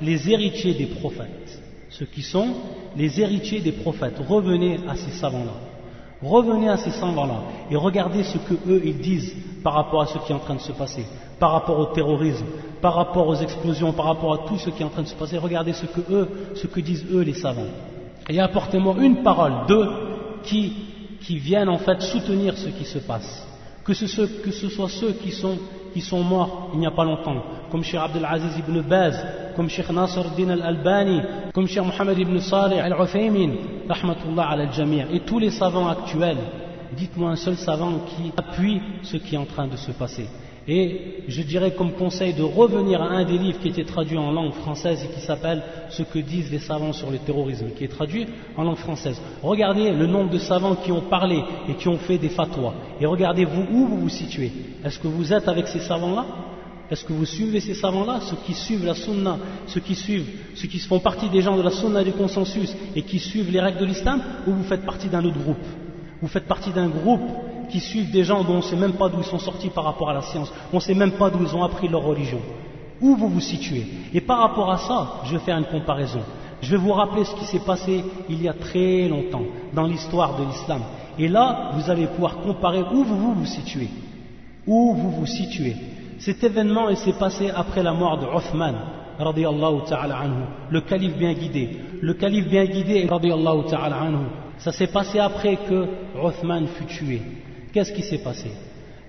les 0.01 0.29
héritiers 0.29 0.73
des 0.73 0.85
prophètes, 0.85 1.61
ceux 1.89 2.05
qui 2.05 2.21
sont 2.21 2.47
les 2.95 3.19
héritiers 3.19 3.59
des 3.59 3.71
prophètes. 3.71 4.17
Revenez 4.27 4.79
à 4.87 4.95
ces 4.95 5.11
savants-là. 5.11 5.53
Revenez 6.23 6.69
à 6.69 6.77
ces 6.77 6.91
savants-là 6.91 7.41
et 7.69 7.75
regardez 7.75 8.23
ce 8.23 8.37
que 8.37 8.53
eux 8.69 8.81
ils 8.83 8.97
disent 8.97 9.35
par 9.63 9.73
rapport 9.73 10.01
à 10.01 10.05
ce 10.07 10.17
qui 10.19 10.31
est 10.31 10.35
en 10.35 10.39
train 10.39 10.55
de 10.55 10.61
se 10.61 10.71
passer, 10.71 11.05
par 11.39 11.51
rapport 11.51 11.77
au 11.77 11.87
terrorisme, 11.87 12.45
par 12.81 12.95
rapport 12.95 13.27
aux 13.27 13.35
explosions, 13.35 13.91
par 13.91 14.05
rapport 14.05 14.33
à 14.33 14.47
tout 14.47 14.57
ce 14.57 14.69
qui 14.69 14.81
est 14.81 14.85
en 14.85 14.89
train 14.89 15.01
de 15.01 15.07
se 15.07 15.15
passer. 15.15 15.37
Regardez 15.37 15.73
ce 15.73 15.85
que 15.85 16.01
eux, 16.09 16.29
ce 16.55 16.67
que 16.67 16.79
disent 16.79 17.05
eux 17.11 17.21
les 17.21 17.33
savants 17.33 17.67
et 18.29 18.39
apportez-moi 18.39 18.95
une 18.99 19.23
parole, 19.23 19.53
deux, 19.67 19.87
qui, 20.43 20.73
viennent 21.29 21.69
en 21.69 21.77
fait 21.77 22.01
soutenir 22.01 22.57
ce 22.57 22.69
qui 22.69 22.85
se 22.85 22.99
passe. 22.99 23.47
Que 23.83 23.93
ce, 23.93 24.07
soit 24.07 24.89
ceux 24.89 25.13
qui 25.13 25.31
sont, 25.31 26.23
morts 26.23 26.71
il 26.73 26.79
n'y 26.79 26.87
a 26.87 26.91
pas 26.91 27.03
longtemps, 27.03 27.43
comme 27.71 27.83
Cheikh 27.83 27.99
Abdelaziz 27.99 28.57
ibn 28.57 28.81
Baz, 28.81 29.23
comme 29.55 29.69
Cheikh 29.69 29.89
Nasr 29.89 30.25
din 30.35 30.49
al-Albani, 30.49 31.21
comme 31.53 31.67
Cheikh 31.67 31.85
Mohammed 31.85 32.17
ibn 32.17 32.39
Salih 32.39 32.79
al-Uthaymin, 32.79 33.51
rahmatullah 33.87 34.49
al-Jamir, 34.49 35.07
et 35.11 35.21
tous 35.21 35.39
les 35.39 35.51
savants 35.51 35.87
actuels, 35.87 36.37
dites-moi 36.95 37.31
un 37.31 37.35
seul 37.35 37.55
savant 37.55 37.99
qui 38.07 38.31
appuie 38.35 38.81
ce 39.03 39.17
qui 39.17 39.35
est 39.35 39.37
en 39.37 39.45
train 39.45 39.67
de 39.67 39.77
se 39.77 39.91
passer. 39.91 40.27
Et 40.67 41.23
je 41.27 41.43
dirais 41.43 41.73
comme 41.75 41.91
conseil 41.91 42.33
de 42.33 42.41
revenir 42.41 42.99
à 43.01 43.09
un 43.09 43.23
des 43.23 43.37
livres 43.37 43.59
qui 43.59 43.67
était 43.67 43.83
traduit 43.83 44.17
en 44.17 44.31
langue 44.31 44.53
française 44.53 45.03
et 45.03 45.13
qui 45.13 45.21
s'appelle 45.21 45.61
Ce 45.89 46.01
que 46.01 46.17
disent 46.17 46.51
les 46.51 46.59
savants 46.59 46.93
sur 46.93 47.11
le 47.11 47.19
terrorisme, 47.19 47.67
qui 47.77 47.83
est 47.83 47.87
traduit 47.89 48.25
en 48.57 48.63
langue 48.63 48.77
française. 48.77 49.21
Regardez 49.43 49.91
le 49.91 50.07
nombre 50.07 50.31
de 50.31 50.39
savants 50.39 50.75
qui 50.75 50.91
ont 50.91 51.01
parlé 51.01 51.43
et 51.69 51.75
qui 51.75 51.87
ont 51.87 51.97
fait 51.97 52.17
des 52.17 52.29
fatwas. 52.29 52.73
Et 52.99 53.05
regardez 53.05 53.45
vous 53.45 53.61
où 53.71 53.85
vous 53.85 53.97
vous 54.01 54.09
situez. 54.09 54.51
Est-ce 54.83 54.97
que 54.97 55.07
vous 55.07 55.31
êtes 55.31 55.47
avec 55.47 55.67
ces 55.67 55.79
savants-là? 55.79 56.25
Est-ce 56.89 57.05
que 57.05 57.13
vous 57.13 57.25
suivez 57.25 57.59
ces 57.59 57.73
savants-là 57.75 58.21
Ceux 58.21 58.37
qui 58.45 58.53
suivent 58.53 58.85
la 58.85 58.95
sunna, 58.95 59.37
ceux 59.67 59.81
qui 59.81 59.95
suivent, 59.95 60.29
ceux 60.55 60.67
qui 60.67 60.79
font 60.79 60.99
partie 60.99 61.29
des 61.29 61.41
gens 61.41 61.57
de 61.57 61.61
la 61.61 61.71
sunna 61.71 62.03
du 62.03 62.11
consensus 62.11 62.75
et 62.95 63.03
qui 63.03 63.19
suivent 63.19 63.51
les 63.51 63.59
règles 63.59 63.79
de 63.79 63.85
l'islam 63.85 64.21
Ou 64.47 64.51
vous 64.51 64.63
faites 64.63 64.85
partie 64.85 65.09
d'un 65.09 65.23
autre 65.23 65.39
groupe? 65.39 65.65
Vous 66.21 66.27
faites 66.27 66.47
partie 66.47 66.71
d'un 66.71 66.87
groupe 66.87 67.21
qui 67.65 67.79
suivent 67.79 68.11
des 68.11 68.23
gens 68.23 68.43
dont 68.43 68.53
on 68.53 68.57
ne 68.57 68.61
sait 68.61 68.75
même 68.75 68.93
pas 68.93 69.09
d'où 69.09 69.19
ils 69.19 69.25
sont 69.25 69.39
sortis 69.39 69.69
par 69.69 69.83
rapport 69.83 70.09
à 70.09 70.13
la 70.13 70.21
science, 70.21 70.51
on 70.71 70.77
ne 70.77 70.81
sait 70.81 70.93
même 70.93 71.11
pas 71.11 71.29
d'où 71.29 71.39
ils 71.41 71.55
ont 71.55 71.63
appris 71.63 71.87
leur 71.87 72.03
religion. 72.03 72.39
Où 73.01 73.15
vous 73.15 73.27
vous 73.27 73.41
situez? 73.41 73.85
Et 74.13 74.21
par 74.21 74.39
rapport 74.39 74.71
à 74.71 74.77
ça, 74.77 75.21
je 75.25 75.33
vais 75.33 75.43
faire 75.43 75.57
une 75.57 75.65
comparaison. 75.65 76.21
Je 76.61 76.71
vais 76.71 76.77
vous 76.77 76.93
rappeler 76.93 77.25
ce 77.25 77.35
qui 77.35 77.45
s'est 77.45 77.65
passé 77.65 78.03
il 78.29 78.41
y 78.41 78.47
a 78.47 78.53
très 78.53 79.07
longtemps 79.07 79.43
dans 79.73 79.85
l'histoire 79.85 80.37
de 80.37 80.45
l'islam. 80.45 80.81
Et 81.19 81.27
là, 81.27 81.71
vous 81.73 81.89
allez 81.89 82.07
pouvoir 82.07 82.37
comparer 82.37 82.81
où 82.81 83.03
vous 83.03 83.33
vous, 83.33 83.45
situez. 83.45 83.89
Où 84.65 84.93
vous 84.93 85.11
vous 85.11 85.25
situez. 85.25 85.75
Cet 86.19 86.43
événement, 86.43 86.93
s'est 86.95 87.13
passé 87.13 87.51
après 87.53 87.83
la 87.83 87.93
mort 87.93 88.17
de 88.17 88.25
anhu, 88.25 88.75
le 90.69 90.81
calife 90.81 91.17
bien 91.17 91.33
guidé. 91.33 91.77
Le 92.01 92.13
calife 92.13 92.47
bien 92.47 92.65
guidé, 92.65 93.07
ça 94.57 94.71
s'est 94.71 94.87
passé 94.87 95.19
après 95.19 95.57
que 95.57 95.85
Uthman 96.15 96.67
fut 96.67 96.85
tué. 96.85 97.21
Qu'est-ce 97.75 97.91
qui 97.91 98.03
s'est 98.03 98.19
passé? 98.19 98.51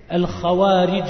Al-Khawarij 0.09 1.05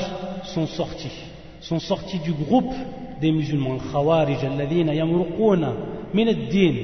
sont 0.44 0.66
sortis, 0.66 1.22
sont 1.58 1.78
sortis 1.78 2.18
du 2.18 2.32
groupe 2.32 2.74
des 3.18 3.32
musulmans. 3.32 3.78
Al-Khawarij, 3.80 4.44
alladhina 4.44 4.92
yamruquna 4.92 5.72
ad-din, 6.12 6.74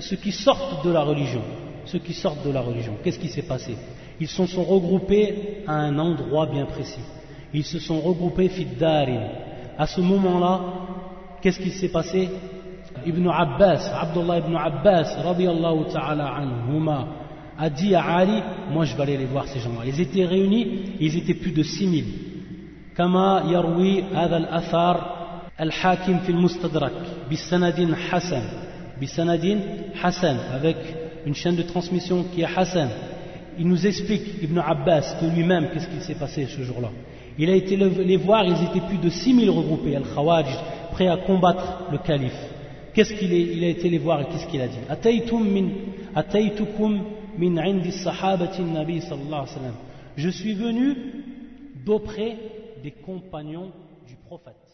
ceux 0.00 0.16
qui 0.16 0.32
sortent 0.32 0.82
de 0.82 0.90
la 0.90 1.02
religion, 1.02 1.42
ceux 1.84 1.98
qui 1.98 2.14
sortent 2.14 2.42
de 2.42 2.50
la 2.50 2.62
religion. 2.62 2.94
Qu'est-ce 3.04 3.18
qui 3.18 3.28
s'est 3.28 3.42
passé? 3.42 3.76
Ils 4.18 4.28
se 4.28 4.46
sont 4.46 4.64
regroupés 4.64 5.62
à 5.66 5.74
un 5.74 5.98
endroit 5.98 6.46
bien 6.46 6.64
précis. 6.64 7.04
Ils 7.52 7.64
se 7.64 7.80
sont 7.80 8.00
regroupés 8.00 8.48
fiddarin. 8.48 9.28
À 9.76 9.86
ce 9.86 10.00
moment-là, 10.00 10.60
qu'est-ce 11.42 11.60
qui 11.60 11.70
s'est 11.70 11.90
passé? 11.90 12.30
Ibn 13.04 13.28
Abbas, 13.28 13.92
Abdullah 13.94 14.38
ibn 14.38 14.56
Abbas, 14.56 15.22
radiallahu 15.22 15.84
ta'ala 15.92 16.32
anhuma, 16.34 17.08
a 17.59 17.69
dit 17.69 17.95
à 17.95 18.03
Ali, 18.03 18.41
moi 18.71 18.85
je 18.85 18.95
vais 18.95 19.03
aller 19.03 19.17
les 19.17 19.25
voir 19.25 19.47
ces 19.47 19.59
gens-là. 19.59 19.85
Ils 19.85 20.01
étaient 20.01 20.25
réunis, 20.25 20.95
ils 20.99 21.17
étaient 21.17 21.33
plus 21.33 21.51
de 21.51 21.63
6000. 21.63 22.05
كما 22.97 23.43
يروي 23.47 24.03
هذا 24.03 24.37
الأثار 24.37 25.15
الحاكم 25.59 26.17
في 26.19 26.29
المستدرك 26.29 26.91
بسند 27.31 27.95
حسن 28.09 28.41
بسند 29.01 29.59
حسن 29.95 30.37
avec 30.53 30.77
une 31.25 31.35
chaîne 31.35 31.55
de 31.55 31.63
transmission 31.63 32.23
qui 32.33 32.41
est 32.41 32.57
Hassan 32.57 32.89
il 33.59 33.67
nous 33.67 33.85
explique 33.87 34.43
Ibn 34.43 34.59
Abbas 34.59 35.15
de 35.21 35.29
lui-même 35.29 35.69
qu'est-ce 35.73 35.87
qui 35.87 36.01
s'est 36.01 36.15
passé 36.15 36.45
ce 36.45 36.61
jour-là 36.61 36.89
il 37.37 37.49
a 37.49 37.55
été 37.55 37.75
les 37.75 38.17
voir 38.17 38.45
ils 38.45 38.63
étaient 38.67 38.85
plus 38.87 38.97
de 38.97 39.09
6000 39.09 39.49
regroupés 39.49 39.95
al-Khawarij 39.95 40.55
prêts 40.91 41.07
à 41.07 41.17
combattre 41.17 41.83
le 41.91 41.97
calife 41.97 42.41
qu'est-ce 42.93 43.13
qu'il 43.13 43.33
il 43.33 43.63
a 43.63 43.67
été 43.69 43.89
les 43.89 43.97
voir 43.97 44.21
et 44.21 44.25
qu'est-ce 44.25 44.47
qu'il 44.47 44.61
a 44.61 44.67
dit 44.67 44.77
Min 47.38 47.56
ataytukum 47.56 48.76
je 50.16 50.28
suis 50.28 50.54
venu 50.54 50.96
d'auprès 51.84 52.36
des 52.82 52.90
compagnons 52.90 53.72
du 54.06 54.16
prophète. 54.16 54.69